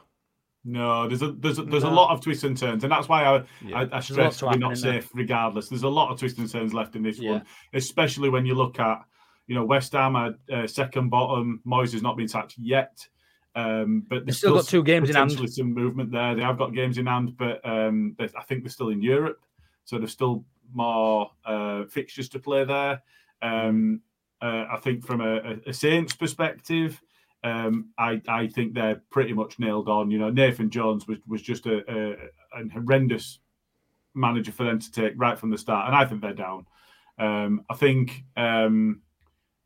[0.62, 3.24] No, there's a there's a, there's a lot of twists and turns, and that's why
[3.24, 3.78] I Yeah.
[3.78, 5.00] I, I a lot stress we're not in there.
[5.00, 5.68] safe regardless.
[5.70, 7.30] There's a lot of twists and turns left in this Yeah.
[7.32, 7.42] one,
[7.72, 9.00] especially when you look at
[9.46, 11.62] you know West Ham are uh, second bottom.
[11.66, 13.08] Moyes has not been sacked yet,
[13.54, 15.50] um, but there's still got two games in hand.
[15.50, 16.34] some movement there.
[16.34, 19.40] They have got games in hand, but um, I think they're still in Europe,
[19.84, 23.02] so there's still more uh, fixtures to play there.
[23.42, 24.00] Um,
[24.42, 27.00] uh, I think from a, a- Saints perspective,
[27.44, 30.10] um, I, I think they're pretty much nailed on.
[30.10, 32.12] You know, Nathan Jones was, was just a, a,
[32.60, 33.38] a horrendous
[34.14, 36.66] manager for them to take right from the start, and I think they're down.
[37.18, 39.02] Um, I think um,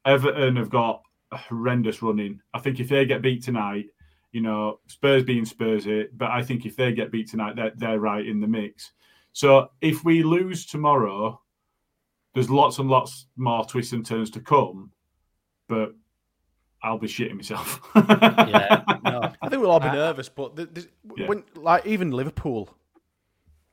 [0.04, 1.02] Everton have got
[1.32, 2.40] horrendous running.
[2.54, 3.86] I think if they get beat tonight,
[4.32, 7.72] you know, Spurs being Spurs it, but I think if they get beat tonight, they're,
[7.76, 8.92] they're right in the mix.
[9.32, 11.40] So if we lose tomorrow,
[12.34, 14.90] there's lots and lots more twists and turns to come,
[15.68, 15.94] but
[16.82, 17.80] I'll be shitting myself.
[17.96, 19.20] Yeah, no.
[19.42, 21.26] I think we'll all be I- nervous, but th- th- Yeah.
[21.26, 22.68] when like even Liverpool,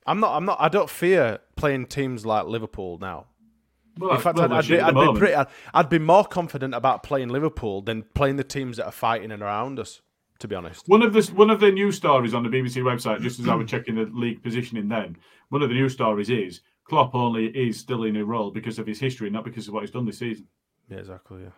[0.07, 0.35] I'm not.
[0.35, 0.57] I'm not.
[0.59, 3.25] I don't fear playing teams like Liverpool now.
[3.97, 6.73] Well, In fact, well, I'd, I'd, be, I'd, be pretty, I'd, I'd be more confident
[6.73, 10.01] about playing Liverpool than playing the teams that are fighting and around us.
[10.39, 13.21] To be honest, One of the one of the news stories on the BBC website,
[13.21, 15.15] just as I was checking the league positioning, then
[15.47, 18.85] one of the news stories is Klopp only is still in a role because of
[18.85, 20.47] his history, not because of what he's done this season.
[20.89, 21.43] yeah, exactly.
[21.43, 21.49] Yeah,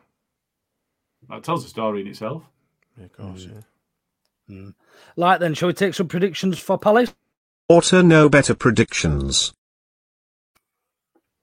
[1.27, 2.43] That tells a story in itself.
[2.99, 3.45] yeah of course.
[3.47, 3.63] Mm.
[4.47, 4.55] Yeah.
[4.55, 4.73] Mm.
[5.15, 7.15] Like then, shall we take some predictions for Palace?
[7.69, 9.53] Otto No Better predictions.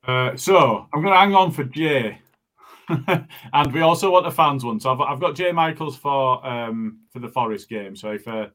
[0.06, 2.18] Uh, so I'm going to hang on for Jay,
[2.88, 4.78] and we also want a fans one.
[4.78, 7.96] So I've, I've got Jay Michaels for um, for the Forest game.
[7.96, 8.48] So if uh,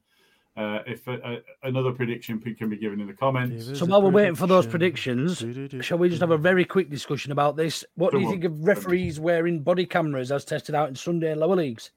[0.60, 4.10] uh, if uh, uh, another prediction can be given in the comments, So while we're
[4.10, 5.43] waiting for those predictions,
[5.82, 7.86] shall we just have a very quick discussion about this?
[7.95, 8.32] What do you on.
[8.34, 11.91] think of referees wearing body cameras as tested out in Sunday lower leagues?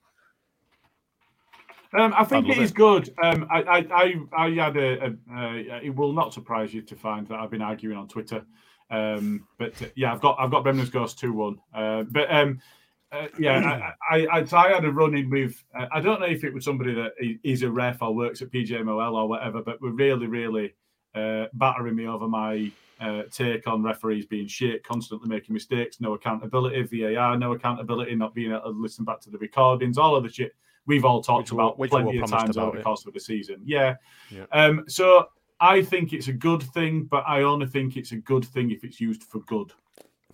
[1.98, 2.74] Um, I think I'd it is it.
[2.74, 3.12] good.
[3.22, 6.94] Um, I, I, I, I had a, a uh, it will not surprise you to
[6.94, 8.44] find that I've been arguing on Twitter.
[8.92, 11.58] Um, but uh, yeah, I've got I've got Bremner's Ghost two one.
[11.74, 12.60] Uh, but um,
[13.10, 15.62] uh, yeah, I, I, I, I had a run in with.
[15.78, 18.50] Uh, I don't know if it was somebody that i- a ref or works at
[18.50, 20.74] PGMOL or whatever, but we're really, really
[21.14, 22.70] uh, battering me over my
[23.00, 28.34] uh, take on referees being shit, constantly making mistakes, no accountability, VAR, no accountability, not
[28.34, 30.54] being able to listen back to the recordings, all of the shit
[30.86, 33.60] we've all talked Which about were plenty of times over the course of the season.
[33.64, 33.96] Yeah.
[34.30, 34.44] Yeah.
[34.52, 35.28] Um, so
[35.62, 38.82] I think it's a good thing, but I only think it's a good thing if
[38.82, 39.72] it's used for good.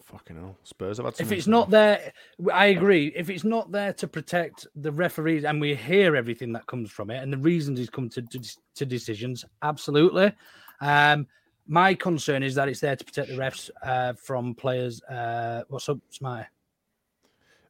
[0.03, 1.17] Fucking hell, Spurs have had.
[1.17, 2.15] some If it's not there,
[2.51, 3.13] I agree.
[3.15, 7.11] If it's not there to protect the referees, and we hear everything that comes from
[7.11, 10.33] it, and the reasons he's come to to, to decisions, absolutely.
[10.81, 11.27] Um,
[11.67, 15.03] my concern is that it's there to protect the refs uh, from players.
[15.03, 16.49] Uh, what's up, Smarty?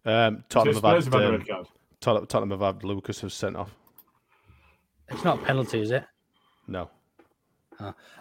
[0.05, 3.57] um, So Tottenham have had, have had um, red Tottenham have had Lucas have sent
[3.57, 3.75] off.
[5.09, 6.05] It's not a penalty, is it?
[6.69, 6.89] No,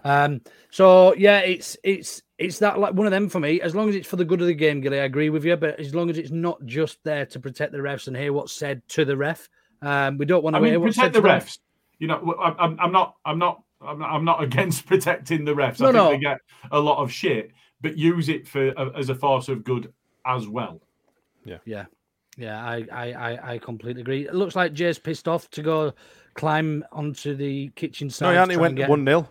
[0.04, 3.60] Um, so yeah, it's it's it's that like one of them for me.
[3.62, 5.56] As long as it's for the good of the game, Gilly, I agree with you.
[5.58, 8.54] But as long as it's not just there to protect the refs and hear what's
[8.54, 9.50] said to the ref,
[9.82, 11.42] Um, we don't want I to mean, what's protect said the to them.
[11.42, 11.60] refs.
[12.00, 15.54] You know, I'm, I'm- I'm not, I'm not, I'm not, I'm not against protecting the
[15.54, 15.80] refs.
[15.80, 16.10] No, I think no.
[16.12, 16.38] they get
[16.72, 17.52] a lot of shit,
[17.82, 19.92] but use it for as a force of good
[20.26, 20.82] as well.
[21.44, 21.58] Yeah.
[21.66, 21.86] Yeah.
[22.40, 24.28] Yeah, I, I, I, I completely agree.
[24.28, 25.94] It looks like Jay's pissed off to go
[26.36, 28.26] climb onto the kitchen side.
[28.28, 28.52] No, he to hadn't.
[28.52, 29.28] He went and one 0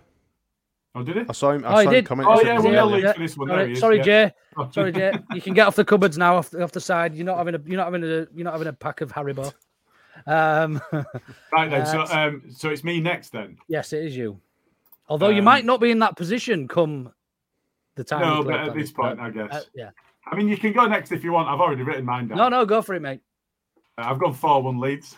[0.98, 1.26] Oh, did it?
[1.28, 1.62] I saw him.
[1.64, 2.06] I Oh, saw he him did.
[2.06, 2.28] comment.
[2.30, 2.90] Oh, yeah, one one nil.
[2.90, 3.00] nil.
[3.00, 3.12] Yeah.
[3.12, 3.48] for this one.
[3.48, 4.02] Sorry, There he is, sorry, yeah.
[4.02, 4.32] Jay.
[4.72, 5.12] Sorry, Jay.
[5.34, 7.14] You can get off the cupboards now, off the, off the side.
[7.14, 9.52] You're not having a, you're not having a, you're not having a pack of Haribo.
[10.26, 10.80] Um,
[11.52, 13.58] Right then, so Uh, um, so it's me next then.
[13.68, 14.40] yes, it is you.
[15.10, 17.12] Although you Um, might not be in that position come
[17.96, 18.22] the time.
[18.22, 19.52] No, but at this point, but, I guess.
[19.54, 19.90] uh, yeah.
[20.26, 21.48] I mean, you can go next if you want.
[21.48, 22.38] I've already written mine down.
[22.38, 23.20] No, no, go for it, mate.
[23.98, 25.14] Uh, I've gone four-one leads.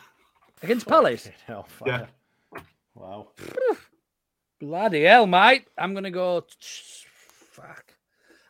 [0.64, 1.30] Against Palace.
[1.46, 2.06] Hell, Yeah.
[2.96, 3.28] Wow.
[4.60, 5.66] Bloody hell, mate.
[5.76, 6.44] I'm gonna go.
[6.60, 7.94] Fuck.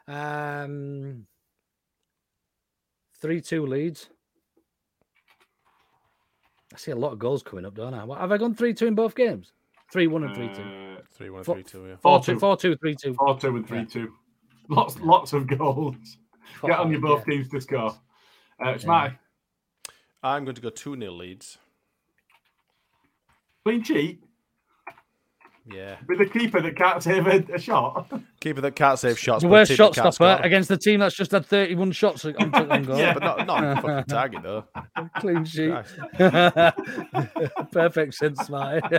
[0.06, 1.26] Um,
[3.20, 4.08] three-two leads.
[6.72, 8.04] I see a lot of goals coming up, don't I?
[8.04, 9.52] What, have I gone three-two in both games?
[9.92, 10.62] Three-one and three-two.
[10.62, 11.86] Uh, Three one, Four- three two.
[11.88, 11.96] Yeah.
[11.96, 13.14] Four-two, four-two, three-two.
[13.14, 14.12] Four-two and three-two.
[14.68, 15.96] Lots, lots of goals.
[16.62, 17.34] Get on your both Yeah.
[17.36, 17.90] teams to score.
[18.64, 18.88] Uh, it's Yeah.
[18.88, 19.18] my
[20.22, 21.58] I'm going to go two 0 leads.
[23.64, 24.22] clean sheet
[25.70, 25.96] Yeah.
[26.06, 28.10] with a keeper that can't save a, a shot.
[28.40, 29.42] Keeper that can't save shots.
[29.42, 30.36] The but a worst team shot stopper score.
[30.42, 32.96] against the team that's just had 31 shots on on goal.
[32.98, 33.14] Yeah.
[33.14, 34.64] but not not on fucking target though.
[35.18, 35.74] Clean sheet.
[37.72, 38.98] Perfect sense, Smarty.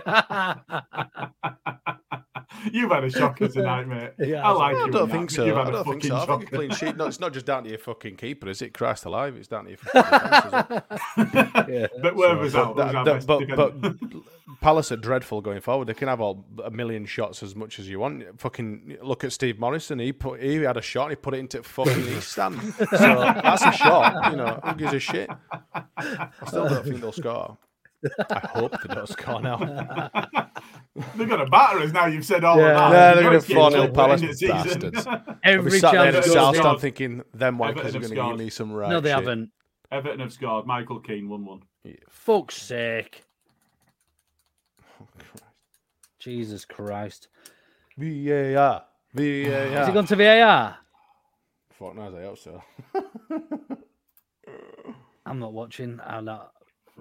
[2.74, 4.12] You've had a shocker tonight, mate.
[4.20, 4.92] Yeah, I like I you.
[4.92, 5.46] don't think so.
[5.46, 6.16] You've I had a don't think fucking so.
[6.18, 6.56] I think a shocker.
[6.58, 6.98] clean sheet.
[6.98, 8.74] No, it's not just down to your fucking keeper, is it?
[8.74, 10.74] Christ alive, it's down to your fucking defence,
[11.18, 11.70] is it?
[11.70, 11.88] yeah.
[12.02, 12.86] But where So, was but that?
[12.86, 13.96] Was that- best but, defender.
[14.02, 14.22] but
[14.62, 15.88] Palace are dreadful going forward.
[15.88, 18.24] They can have all a million shots as much as you want.
[18.40, 20.00] Fucking look at Steve Morison.
[20.00, 21.04] He put he had a shot.
[21.04, 22.60] and He put it into fucking East Stand.
[22.74, 24.32] So that's a shot.
[24.32, 25.30] You know who gives a shit?
[25.74, 27.58] I still don't think they'll score.
[28.30, 29.58] I hope they don't score now.
[31.16, 32.06] They're going to batter us now.
[32.08, 32.70] You've said all Yeah.
[32.86, 32.92] of that.
[32.92, 34.56] Yeah, they're gonna getting 4 0 Palace end of season.
[34.90, 35.08] bastards.
[35.44, 38.02] Every sat there chance at goes South to- Stand thinking, them Everton wankers are going
[38.04, 38.38] to scored.
[38.38, 39.16] give me some right No, they shit.
[39.18, 39.52] haven't.
[39.92, 40.66] Everton have scored.
[40.66, 41.62] Michael Keane, 1 1.
[42.10, 43.24] Fuck's sake.
[45.02, 45.08] Oh,
[46.20, 47.30] Jesus Christ.
[47.98, 48.84] VAR.
[49.14, 49.70] VAR.
[49.70, 50.78] Has he gone to VAR?
[51.72, 52.62] Fuck knows, I hope so.
[55.26, 56.00] I'm not watching.
[56.06, 56.52] I'm not.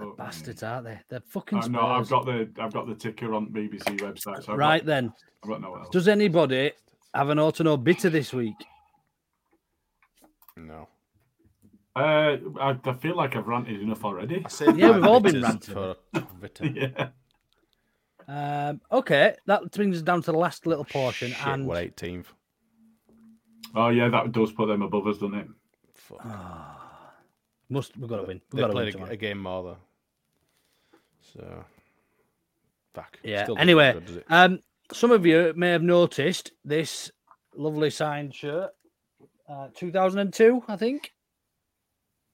[0.01, 1.01] Oh, Bastards, aren't they?
[1.09, 4.45] They're fucking I'm I've got the I've got the ticker on BBC website.
[4.45, 5.13] So Right got, then.
[5.43, 5.89] I've got no else.
[5.91, 6.71] Does anybody
[7.15, 8.55] have an auto no bitter this week?
[10.57, 10.89] No.
[11.97, 14.45] Uh, I, I feel like I've ranted enough already.
[14.45, 15.75] I Yeah, we've all been bitters ranting.
[15.75, 15.97] For
[16.41, 16.69] Vita.
[16.69, 17.09] yeah.
[18.29, 22.27] Um, okay, that brings us down to the last little portion, Shit, and we're 18th.
[23.75, 25.49] Oh yeah, that does put them above us, doesn't it?
[25.95, 26.27] Fuck.
[27.71, 28.41] must we've got to win.
[28.53, 30.99] We've They got to win played a, a game more though.
[31.33, 31.65] So,
[32.95, 33.19] fuck.
[33.23, 33.45] Yeah.
[33.45, 34.59] Still Anyway, look good, um,
[34.93, 37.11] some of you may have noticed this
[37.55, 38.71] lovely signed shirt,
[39.49, 41.13] uh, 2002, I think.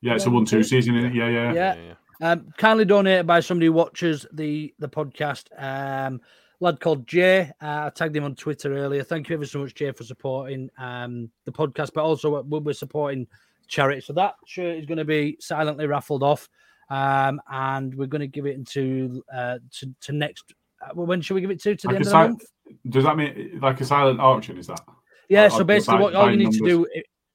[0.01, 1.15] Yeah, it's a one-two season, isn't it?
[1.15, 1.53] Yeah, yeah.
[1.53, 1.95] Yeah.
[2.21, 5.45] Um, kindly donated by somebody who watches the the podcast.
[5.57, 6.21] Um,
[6.61, 7.51] lad called Jay.
[7.61, 9.03] Uh, I tagged him on Twitter earlier.
[9.03, 12.73] Thank you ever so much, Jay, for supporting um the podcast, but also we're, we're
[12.73, 13.27] supporting
[13.67, 14.01] charity.
[14.01, 16.49] So that shirt is going to be silently raffled off,
[16.91, 20.55] um, and we're going to give it into uh to, to next.
[20.83, 21.75] Uh, when should we give it to?
[21.77, 22.45] To the Like end of the si- month?
[22.91, 24.59] Does that mean like a silent auction?
[24.59, 24.81] Is that?
[25.29, 26.87] Yeah, Or- so basically, what all you need to do,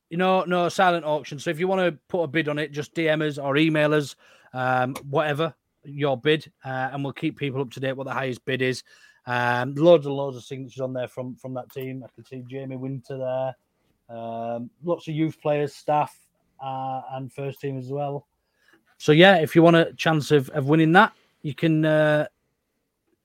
[0.10, 1.40] you know, no silent auction.
[1.40, 3.94] So if you want to put a bid on it, just DM us or email
[3.94, 4.16] us,
[4.54, 5.54] um, whatever
[5.84, 8.84] your bid, uh, and we'll keep people up to date what the highest bid is.
[9.26, 12.04] Um, loads and loads of signatures on there from from that team.
[12.04, 14.18] I can see Jamie Winter there.
[14.18, 16.18] Um, lots of youth players, staff,
[16.64, 18.28] uh, and first team as well.
[18.98, 21.86] So yeah, if you want a chance of, of winning that, you can.
[21.86, 22.28] Uh,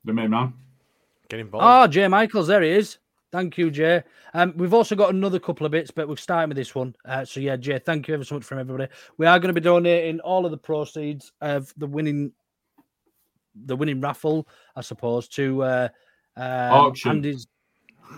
[0.05, 0.53] The main man.
[1.29, 1.65] Get involved.
[1.67, 2.99] Oh, Jay Michaels, there he is.
[3.35, 4.01] Thank you, Jay.
[4.33, 6.95] Um, we've also got another couple of bits, but we're starting with this one.
[7.05, 8.89] Uh, so yeah, Jay, thank you ever so much from everybody.
[9.19, 12.31] We are going to be donating all of the proceeds of the winning,
[13.57, 14.47] the winning raffle,
[14.77, 15.89] I suppose, to uh,
[16.37, 17.11] um, Auction.
[17.11, 17.49] Andy's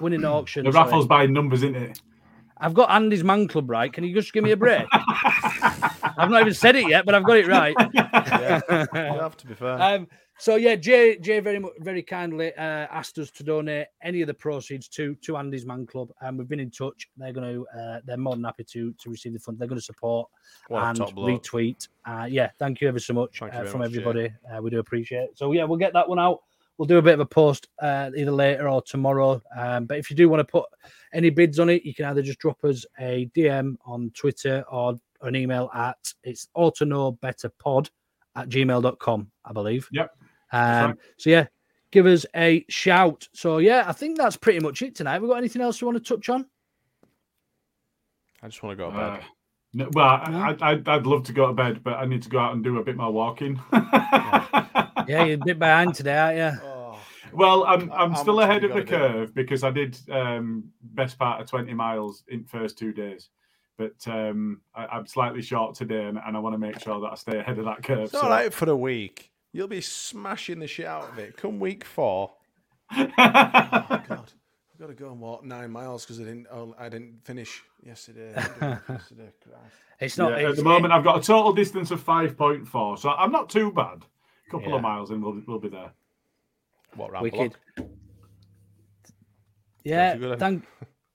[0.02, 0.66] winning auction.
[0.66, 0.84] The sorry.
[0.84, 2.02] raffle's by numbers, isn't it?
[2.58, 3.90] I've got Andy's man club right.
[3.90, 4.84] Can you just give me a break?
[6.16, 7.74] I've not even said it yet, but I've got it right.
[7.94, 9.80] yeah, you have to be fair.
[9.80, 14.26] Um, so yeah, Jay, Jay very very kindly uh, asked us to donate any of
[14.26, 17.08] the proceeds to to Andy's Man Club, and we've been in touch.
[17.16, 19.58] They're going to uh, they're more than happy to to receive the fund.
[19.58, 20.28] They're going to support
[20.68, 21.88] What and retweet.
[22.04, 23.98] Uh, yeah, thank you ever so much uh, from much, Jay.
[23.98, 24.32] everybody.
[24.52, 25.38] Uh, we do appreciate it.
[25.38, 26.40] So yeah, we'll get that one out.
[26.76, 29.40] We'll do a bit of a post uh, either later or tomorrow.
[29.56, 30.66] Um, but if you do want to put
[31.14, 34.98] any bids on it, you can either just drop us a DM on Twitter or
[35.28, 37.90] an email at it's auto know better pod
[38.34, 39.88] at gmail.com, I believe.
[39.92, 40.10] Yep.
[40.52, 40.94] Um, right.
[41.16, 41.46] So, yeah,
[41.90, 43.28] give us a shout.
[43.32, 45.20] So, yeah, I think that's pretty much it tonight.
[45.20, 46.46] We got anything else you want to touch on?
[48.42, 49.24] I just want to go to Uh, bed.
[49.74, 52.28] no, well, I, I, I'd, I'd love to go to bed, but I need to
[52.28, 53.60] go out and do a bit more walking.
[53.72, 56.60] yeah, you're a bit behind today, aren't you?
[56.68, 56.98] Oh,
[57.32, 59.14] Well, I'm I'm how still ahead of the gotta do?
[59.18, 63.30] curve because I did um, best part of 20 miles in first two days,
[63.76, 67.08] but um, I, I'm slightly short today, and, and I want to make sure that
[67.12, 68.04] I stay ahead of that curve.
[68.06, 69.30] It's all right for a week.
[69.52, 71.36] You'll be smashing the shit out of it.
[71.36, 72.32] Come week four.
[72.96, 76.46] oh, God, I've got to go and walk nine miles because I didn't.
[76.52, 78.34] Oh, I didn't finish yesterday.
[78.34, 79.32] Didn't yesterday.
[79.42, 79.74] Christ.
[80.00, 80.40] It's not.
[80.40, 83.72] Yeah, at the moment, I've got a total distance of 5.4, so I'm not too
[83.72, 84.04] bad.
[84.46, 84.76] A couple Yeah.
[84.76, 85.90] of miles and we'll, we'll be there.
[86.94, 87.56] What round Wicked.
[89.84, 90.64] Yeah, thank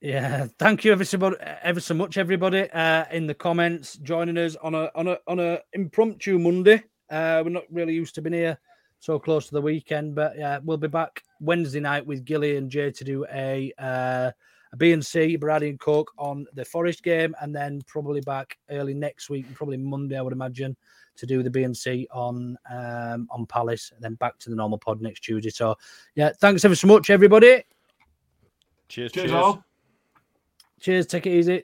[0.02, 4.38] yeah, thank you ever so much, ever so much, everybody, uh, in the comments joining
[4.38, 6.84] us on a on a on a impromptu Monday.
[7.10, 8.58] Uh, we're not really used to being here
[9.00, 12.70] so close to the weekend, but yeah, we'll be back Wednesday night with Gilly and
[12.70, 14.32] Jay to do a uh,
[14.74, 18.58] a B and C, Bacardi and Coke on the Forest game, and then probably back
[18.70, 20.76] early next week, probably Monday, I would imagine,
[21.18, 24.56] to do the B and C on um, on Palace, and then back to the
[24.56, 25.52] normal pod next Tuesday.
[25.52, 25.76] So
[26.16, 27.64] yeah, thanks ever so much, everybody.
[28.88, 29.32] Cheers, Cheers, cheers.
[29.32, 29.64] all.
[30.82, 31.08] Cheers.
[31.08, 31.64] Take it easy.